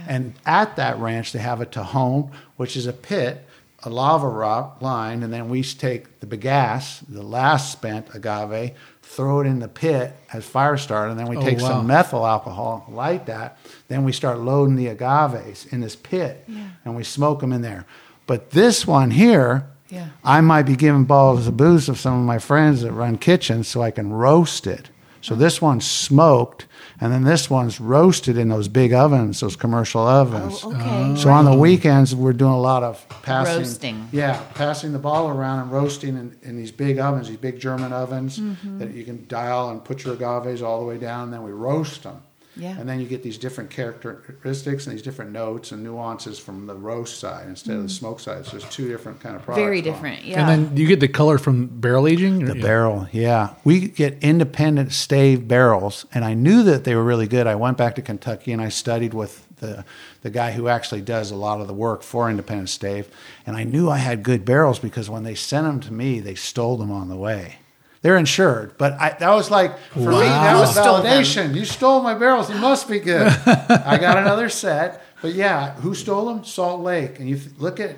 [0.07, 3.47] And at that ranch, they have a Tajon, which is a pit.
[3.83, 9.39] A lava rock line, and then we take the bagasse, the last spent agave, throw
[9.39, 11.67] it in the pit as fire starter, and then we Oh, take wow.
[11.67, 13.57] some methyl alcohol, light that.
[13.87, 16.47] Then we start loading the agaves in this pit,
[16.85, 17.87] and we smoke them in there.
[18.31, 20.07] But this one here, Yeah.
[20.23, 23.67] I might be giving balls of booze of some of my friends that run kitchens
[23.67, 24.89] so I can roast it.
[25.19, 26.65] So this one's smoked,
[27.01, 30.61] and then this one's roasted in those big ovens, those commercial ovens.
[30.63, 31.21] Oh, okay.
[31.21, 33.57] So on the weekends, we're doing a lot of passing.
[33.57, 34.07] Roasting.
[34.13, 37.91] Yeah, passing the ball around and roasting in, in these big ovens, these big German
[37.91, 38.79] ovens Mm-hmm.
[38.79, 41.51] that you can dial and put your agaves all the way down, and then we
[41.51, 42.21] roast them.
[42.61, 42.77] Yeah.
[42.79, 46.75] And then you get these different characteristics and these different notes and nuances from the
[46.75, 48.45] roast side instead of the smoke side.
[48.45, 49.61] So there's two different kind of products.
[49.61, 49.65] Mm.
[49.65, 50.23] Very different.
[50.23, 50.41] Yeah.
[50.41, 52.45] And then you get the color from barrel aging.
[52.45, 53.55] The barrel, yeah.
[53.63, 57.47] We get independent stave barrels, and I knew that they were really good.
[57.47, 59.83] I went back to Kentucky and I studied with the
[60.21, 63.07] the guy who actually does a lot of the work for independent stave,
[63.47, 66.35] and I knew I had good barrels because when they sent them to me, they
[66.35, 67.57] stole them on the way.
[68.01, 71.05] They're insured, but I, that was like for me that was Who stole them?
[71.23, 71.55] validation.
[71.55, 73.27] You stole my barrels; they must be good.
[73.27, 76.43] I got another set, but yeah, who stole them?
[76.43, 77.97] Salt Lake, and you th- look at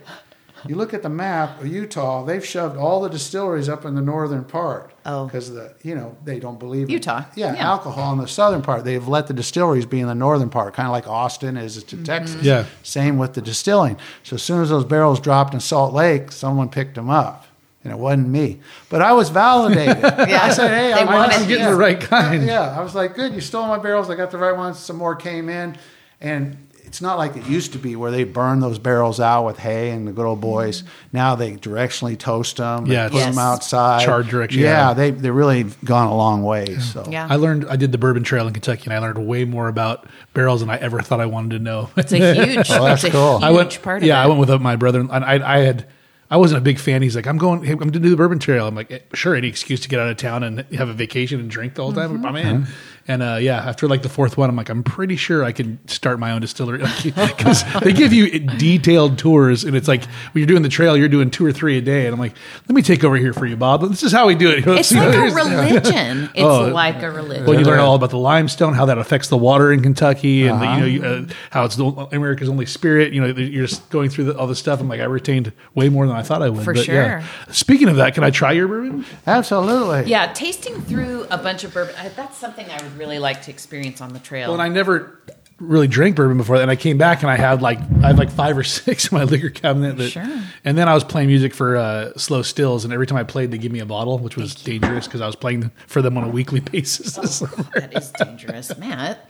[0.68, 2.24] you look at the map of Utah.
[2.26, 4.92] They've shoved all the distilleries up in the northern part.
[5.06, 5.26] Oh.
[5.26, 7.24] because the you know they don't believe in- Utah.
[7.36, 7.70] Yeah, Yeah.
[7.72, 8.84] alcohol in the southern part.
[8.84, 11.96] They've let the distilleries be in the northern part, kind of like Austin is to
[11.96, 12.04] Mm-hmm.
[12.06, 12.42] Texas.
[12.44, 12.66] Yeah.
[12.84, 13.96] Same with the distilling.
[14.24, 17.46] So as soon as those barrels dropped in Salt Lake, someone picked them up.
[17.84, 18.60] And it wasn't me,
[18.90, 19.98] but I was validated.
[20.04, 20.40] Yeah.
[20.44, 22.46] I said, "Hey, I'm wanted I'm getting the right kind.
[22.46, 24.10] yeah, I was like, good, you stole my barrels.
[24.10, 24.80] I got the right ones.
[24.80, 25.78] Some more came in.
[26.22, 26.56] And
[26.86, 29.90] it's not like it used to be where they burn those barrels out with hay
[29.92, 30.84] and the good old boys.
[30.84, 30.90] Mm-hmm.
[31.12, 32.86] Now they directionally toast them.
[32.86, 33.10] Yeah, Yeah.
[33.10, 34.06] Put it's them outside.
[34.06, 34.94] charred direction, Yeah, yeah.
[34.94, 36.78] they, they've really gone a long way.
[36.78, 37.28] So yeah.
[37.30, 40.06] I learned I did the Bourbon Trail in Kentucky, and I learned way more about
[40.34, 41.90] barrels than I ever thought I wanted to know.
[41.98, 43.40] it's a huge, Oh, that's it's a cool.
[43.40, 44.24] huge I went, part of yeah, it.
[44.24, 45.88] I went with my brother, and I, I had,
[46.34, 47.04] I wasn't a big fan.
[47.04, 48.66] He's like, I'm going, hey, I'm going to do the Bourbon Trail.
[48.66, 51.40] I'm like, eh, sure, any excuse to get out of town and have a vacation
[51.40, 52.18] and drink the whole time.
[52.18, 52.26] Mm-hmm.
[52.26, 52.68] I'm in.
[53.06, 55.78] And uh, yeah, after like the fourth one, I'm like, I'm pretty sure I can
[55.90, 60.48] start my own distillery because they give you detailed tours, and it's like when you're
[60.48, 62.34] doing the trail, you're doing two or three a day, and I'm like,
[62.68, 63.82] let me take over here for you, Bob.
[63.82, 64.64] This is how we do it.
[64.68, 66.30] It's You know, like a religion.
[66.34, 67.46] It's Oh, like a religion.
[67.46, 70.62] Well, you learn all about the limestone, how that affects the water in Kentucky, and
[70.62, 70.80] Uh-huh.
[70.80, 73.12] the, you know you, uh, how it's the, America's only spirit.
[73.12, 74.80] You know, you're just going through the, all this stuff.
[74.80, 76.64] I'm like, I retained way more than I thought I would.
[76.64, 77.20] For But, yeah.
[77.22, 77.54] sure.
[77.54, 79.06] Speaking of that, can I try your bourbon?
[79.28, 80.10] absolutely.
[80.10, 81.96] Yeah, tasting through a bunch of bourbon.
[82.16, 84.48] That's something I would really like to experience on the trail.
[84.52, 85.20] Well, and I never
[85.60, 86.64] really drank bourbon before that.
[86.64, 89.18] And I came back and I had like I had like five or six in
[89.18, 89.98] my liquor cabinet.
[89.98, 90.42] That, Sure.
[90.66, 93.52] And then I was playing music for uh, SLO Stills, and every time I played,
[93.52, 96.24] they give me a bottle, which was dangerous because I was playing for them on
[96.24, 97.16] a weekly basis.
[97.40, 99.30] that is dangerous, Matt.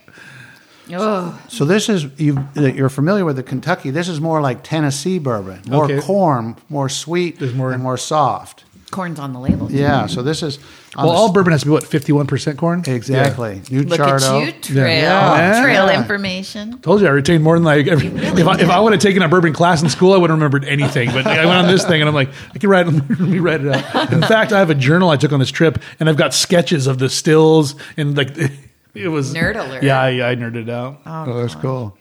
[0.91, 2.45] Oh, So this is you.
[2.55, 3.89] You're familiar with the Kentucky.
[3.89, 6.01] This is more like Tennessee bourbon, more Okay.
[6.01, 8.65] corn, more sweet, There's more- and more soft.
[8.93, 9.69] Corn's on the label.
[9.71, 10.05] Yeah.
[10.07, 10.59] So this is
[10.95, 12.83] well, the- all bourbon has to be what fifty one percent corn.
[12.87, 14.47] exactly new Look chardo.
[14.47, 15.61] at you, trail, Yeah.
[15.61, 15.99] trail Yeah.
[15.99, 16.77] information.
[16.79, 18.69] Told you I retained more than like every, really if I, if.
[18.69, 21.11] I would have taken a bourbon class in school, I would have remembered anything.
[21.11, 22.85] But I went on this thing and I'm like, I can write.
[23.09, 24.13] Let me write it out.
[24.13, 26.87] In fact, I have a journal I took on this trip, and I've got sketches
[26.87, 28.37] of the stills and like
[28.93, 29.83] it was Nerd alert.
[29.83, 31.01] Yeah, I, I nerded out.
[31.05, 31.97] Oh, oh that's cool.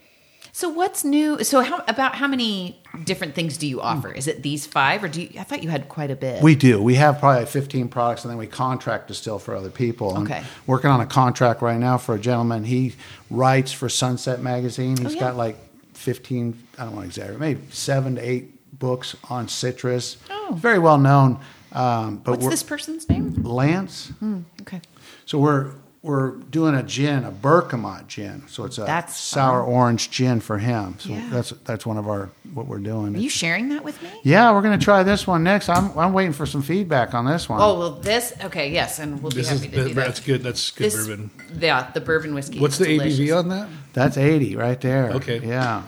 [0.62, 1.42] So what's new?
[1.42, 4.12] So how about how many different things do you offer?
[4.12, 5.40] Is it these five, or do you?
[5.40, 6.40] I thought you had quite a bit.
[6.40, 6.80] We do.
[6.80, 10.14] We have probably 15 products, and then we contract distill for other people.
[10.16, 10.44] And Okay.
[10.68, 12.62] Working on a contract right now for a gentleman.
[12.62, 12.94] He
[13.28, 14.98] writes for Sunset Magazine.
[14.98, 15.18] He's Oh, yeah.
[15.18, 15.56] got like
[15.94, 20.16] 15, I don't want to exaggerate, maybe seven to eight books on citrus.
[20.30, 20.54] Oh.
[20.56, 21.40] Very well known.
[21.72, 23.34] Um, but What's this person's name?
[23.42, 24.12] Lance.
[24.60, 24.80] Okay.
[25.26, 25.72] So we're
[26.02, 28.42] we're doing a gin, a Bergamot gin.
[28.48, 30.96] So it's a That's sour orange gin for him.
[30.98, 31.28] So Yeah.
[31.30, 33.14] that's that's one of our what we're doing.
[33.14, 34.10] Are you sharing that with me?
[34.24, 35.68] yeah, we're going to try this one next.
[35.68, 37.60] I'm I'm waiting for some feedback on this one.
[37.62, 39.94] Oh well, this okay, yes, and we'll be This is happy to do that.
[39.94, 40.42] that's good.
[40.42, 41.30] That's good This- bourbon.
[41.58, 42.58] Yeah, the bourbon whiskey.
[42.58, 43.18] What's the delicious.
[43.20, 43.68] ABV on that?
[43.92, 45.10] That's 80 right there.
[45.12, 45.40] Okay.
[45.44, 45.82] Yeah.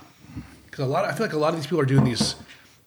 [0.66, 2.34] Because a lot, I feel like a lot of these people are doing these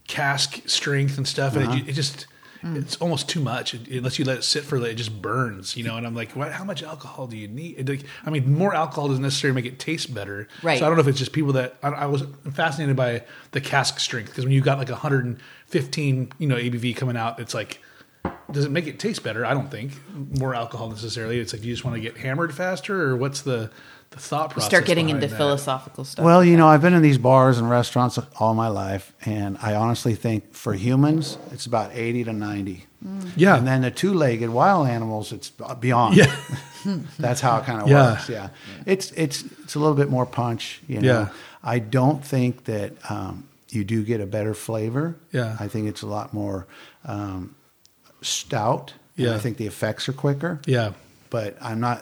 [0.07, 1.77] cask strength and stuff, and Uh-huh.
[1.77, 2.25] it, it just
[2.61, 2.75] Hmm.
[2.75, 5.95] it's almost too much unless you let it sit for it just burns, you know.
[5.97, 6.51] And I'm like, what?
[6.51, 7.87] How much alcohol do you need?
[7.87, 10.47] Like, I mean, more alcohol doesn't necessarily make it taste better.
[10.63, 10.79] Right.
[10.79, 13.61] So I don't know if it's just people that I, I was fascinated by the
[13.61, 17.79] cask strength because when you got like 115, you know, ABV coming out, it's like
[18.51, 19.45] does it make it taste better?
[19.45, 19.91] I don't think
[20.39, 21.39] more alcohol necessarily.
[21.39, 23.69] It's like you just want to get hammered faster, or what's the
[24.11, 24.69] the thought process?
[24.69, 25.37] Start getting into that?
[25.37, 26.23] philosophical stuff.
[26.25, 29.75] Well, you know, I've been in these bars and restaurants all my life, and I
[29.75, 32.85] honestly think for humans, it's about 80 to 90.
[33.35, 36.17] Yeah, And then the two legged wild animals, it's beyond.
[36.17, 36.35] yeah,
[37.19, 38.13] That's how it kind of Yeah.
[38.13, 38.27] works.
[38.27, 38.49] Yeah.
[38.85, 41.07] It's, it's, it's a little bit more punch, you know.
[41.07, 41.29] Yeah.
[41.63, 45.15] I don't think that um, you do get a better flavor.
[45.31, 45.55] Yeah.
[45.59, 46.65] I think it's a lot more
[47.05, 47.55] um,
[48.21, 48.93] stout.
[49.15, 49.35] and Yeah.
[49.35, 50.59] I think the effects are quicker.
[50.65, 50.93] yeah.
[51.29, 52.01] but I'm not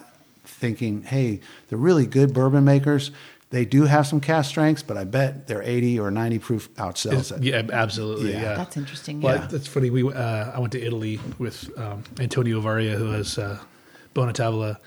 [0.55, 1.39] thinking, hey,
[1.69, 3.11] the really good bourbon makers,
[3.51, 7.35] they do have some cask strengths, but I bet their 80 or 90 proof outsells
[7.35, 7.43] it.
[7.43, 8.31] Yeah, absolutely.
[8.33, 8.41] Yeah.
[8.41, 9.47] Yeah, That's interesting, Well, yeah.
[9.47, 9.89] that's funny.
[9.89, 13.59] We uh, I went to Italy with um, Antonio Varia, who has uh,
[14.15, 14.77] Buona Tavola,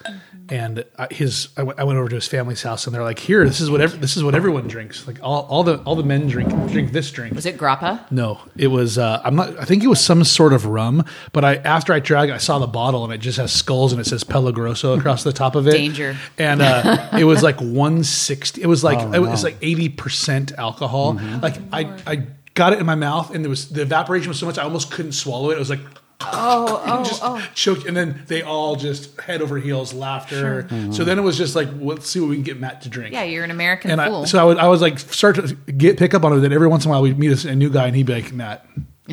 [0.49, 1.51] and uh, his.
[1.57, 3.71] I went I went over to his family's house, and they're like, "Here, this is
[3.71, 5.07] what ev- this is what everyone drinks.
[5.07, 8.11] Like all, all the all the men drink drink this drink." was it grappa?
[8.11, 8.97] No, it was.
[8.97, 9.57] Uh, I'm not.
[9.61, 11.05] I think it was some sort of rum.
[11.33, 14.01] But I after I drank, I saw the bottle and it just has skulls and
[14.01, 15.73] it says Pelagroso across the top of it.
[15.73, 16.17] Danger.
[16.39, 18.63] And uh, it was like 160.
[18.63, 19.51] It was like Oh, it was no.
[19.51, 21.15] like 80 percent alcohol.
[21.15, 21.41] Mm-hmm.
[21.41, 24.47] Like I I got it in my mouth and there was the evaporation was so
[24.47, 25.57] much I almost couldn't swallow it.
[25.57, 25.81] It was like.
[26.21, 27.47] Oh, oh, just oh.
[27.55, 30.65] choked, and then they all just head over heels laughter.
[30.65, 30.93] Mm-hmm.
[30.93, 33.13] So then it was just like, let's see what we can get Matt to drink
[33.13, 34.23] Yeah, you're an American and fool.
[34.23, 36.41] I, so I would, I was like start to get pick up on it.
[36.41, 38.15] That every once in a while we'd meet a, a new guy and he'd be
[38.15, 38.67] like, Matt,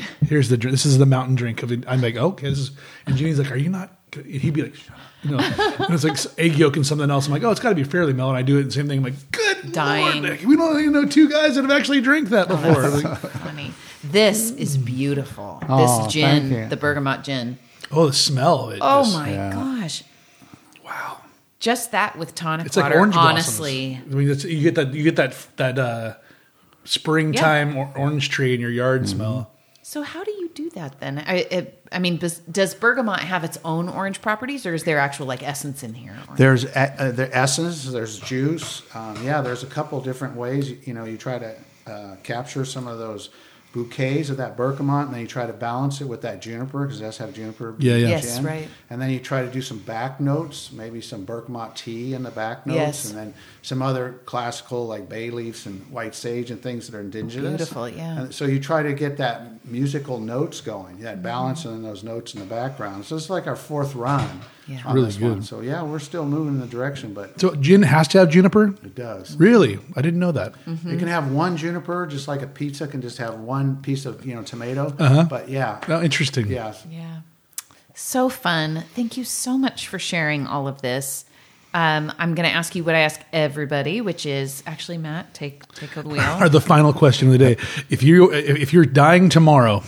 [0.27, 0.73] here's the drink.
[0.73, 1.71] This is the mountain drink." Of.
[1.87, 2.71] I'm like, "Okay." This is,
[3.05, 4.75] and Jeannie's like, "Are you not?" And he'd be like,
[5.23, 7.27] you know, and it's like egg yolk and something else.
[7.27, 8.87] I'm like, "Oh, it's got to be fairly mellow." And I do it the same
[8.87, 8.99] thing.
[8.99, 10.23] I'm like, "Good Dying.
[10.23, 13.73] Lord, we don't even know two guys that have actually drank that before." Like, Funny.
[14.11, 15.61] This is beautiful.
[15.67, 17.57] Oh, this gin, the bergamot gin.
[17.91, 18.79] oh, the smell of it.
[18.81, 19.51] Oh just- my yeah.
[19.53, 20.03] gosh.
[20.83, 21.21] Wow.
[21.59, 23.59] Just that with tonic It's like water, orange blossoms.
[23.61, 26.13] I mean, it's, you get that you get that that uh,
[26.83, 29.15] springtime or, orange tree in your yard Mm-hmm.
[29.15, 29.51] smell.
[29.81, 31.19] So how do you do that then?
[31.19, 34.97] I, it, I mean, does, does bergamot have its own orange properties, or is there
[34.97, 36.17] actual like essence in here?
[36.27, 38.81] Or- There's uh, the essence, there's juice.
[38.95, 40.71] Um, yeah, there's a couple different ways.
[40.71, 43.29] You, you know, you try to uh, capture some of those
[43.75, 47.01] bouquets of that bergamot, and then you try to balance it with that juniper because
[47.01, 47.75] it does have juniper.
[47.77, 48.07] Yeah, yeah.
[48.07, 48.45] Yes, gin.
[48.45, 48.67] right.
[48.89, 52.31] And then you try to do some back notes, maybe some bergamot tea in the
[52.31, 53.09] back notes, Yes.
[53.09, 53.33] and then
[53.65, 57.55] some other classical like bay leaves and white sage and things that are indigenous.
[57.57, 58.19] Beautiful, yeah.
[58.21, 62.03] And so you try to get that musical notes going, that balance, and then those
[62.03, 63.05] notes in the background.
[63.05, 64.81] So it's like our fourth run Yeah.
[64.85, 65.29] on Really this good.
[65.31, 65.41] one.
[65.41, 68.67] So yeah, we're still moving in the direction, but So gin has to have juniper.
[68.83, 69.35] it does.
[69.35, 70.53] Really, I didn't know that.
[70.67, 70.91] Mm-hmm.
[70.91, 74.23] You can have one juniper, just like a pizza can just have one piece of
[74.25, 74.93] you know tomato.
[74.99, 75.23] Uh-huh.
[75.27, 76.47] But yeah, Oh, interesting.
[76.47, 76.73] yeah.
[76.89, 77.21] Yeah.
[77.95, 78.83] So fun.
[78.93, 81.25] Thank you so much for sharing all of this.
[81.75, 85.69] Um, I'm going to ask you what I ask everybody, which is actually Matt, take
[85.73, 86.21] take the wheel.
[86.21, 87.57] Are the final question of the day?
[87.89, 89.83] If you if you're dying tomorrow,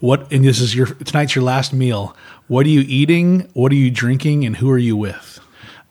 [0.00, 2.16] what and this is your tonight's your last meal.
[2.48, 3.50] What are you eating?
[3.52, 4.46] What are you drinking?
[4.46, 5.38] And who are you with?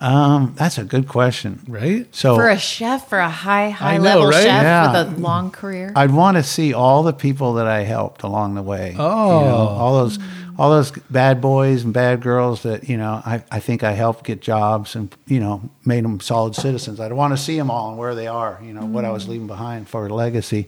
[0.01, 1.61] Um, that's a good question.
[1.67, 2.13] Right.
[2.13, 4.43] So for a chef, for a high high know, level right?
[4.43, 5.03] chef Yeah.
[5.03, 5.93] with a long career.
[5.95, 8.95] I'd want to see all the people that I helped along the way.
[8.97, 9.39] Oh.
[9.39, 10.17] you know, all those
[10.57, 14.23] all those bad boys and bad girls that you know I, I think I helped
[14.23, 16.99] get jobs and you know made them solid citizens.
[16.99, 18.59] I'd want to see them all and where they are.
[18.63, 20.67] You know what I was leaving behind for a legacy.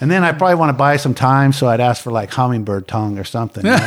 [0.00, 2.86] And then I probably want to buy some time, so I'd ask for like hummingbird
[2.86, 3.64] tongue or something.
[3.64, 3.76] you know?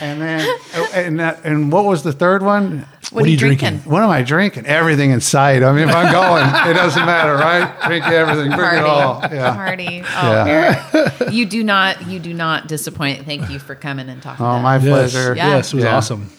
[0.00, 2.86] and then, oh, and that, and what was the third one?
[3.10, 3.78] what, are you drinking?
[3.80, 4.66] What am I drinking?
[4.66, 5.62] Everything in sight.
[5.62, 7.74] I mean, if I'm going, it doesn't matter, right?
[7.86, 8.76] Drink everything, bring Party.
[8.78, 9.20] it all.
[9.30, 9.54] Yeah.
[9.54, 10.02] Party.
[10.06, 13.24] Oh, Eric, you do not you do not disappoint.
[13.24, 14.44] Thank you for coming and talking.
[14.44, 14.82] Oh, to my us.
[14.82, 15.34] pleasure.
[15.34, 15.56] Yeah.
[15.56, 15.96] Yes, it was Yeah.
[15.96, 16.30] awesome.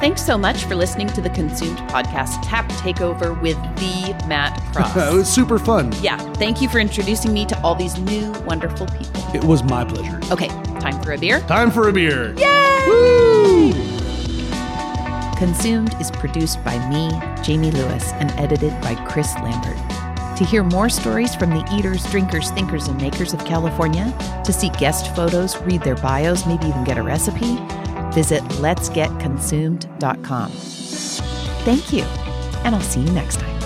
[0.00, 4.96] Thanks so much for listening to the Consumed Podcast Tap Takeover with the Matt Cross.
[5.12, 5.92] It was super fun.
[6.00, 9.22] yeah, thank you for introducing me to all these new, wonderful people.
[9.34, 10.18] It was my pleasure.
[10.32, 10.48] Okay,
[10.80, 11.40] time for a beer.
[11.40, 12.34] Time for a beer.
[15.36, 17.10] Consumed is produced by me,
[17.42, 19.76] Jamie Lewis, and edited by Chris Lambert.
[20.38, 24.14] To hear more stories from the eaters, drinkers, thinkers, and makers of California,
[24.46, 27.58] to see guest photos, read their bios, maybe even get a recipe,
[28.12, 30.50] visit letsgetconsumed.com.
[31.62, 32.04] Thank you,
[32.64, 33.59] and I'll see you next time.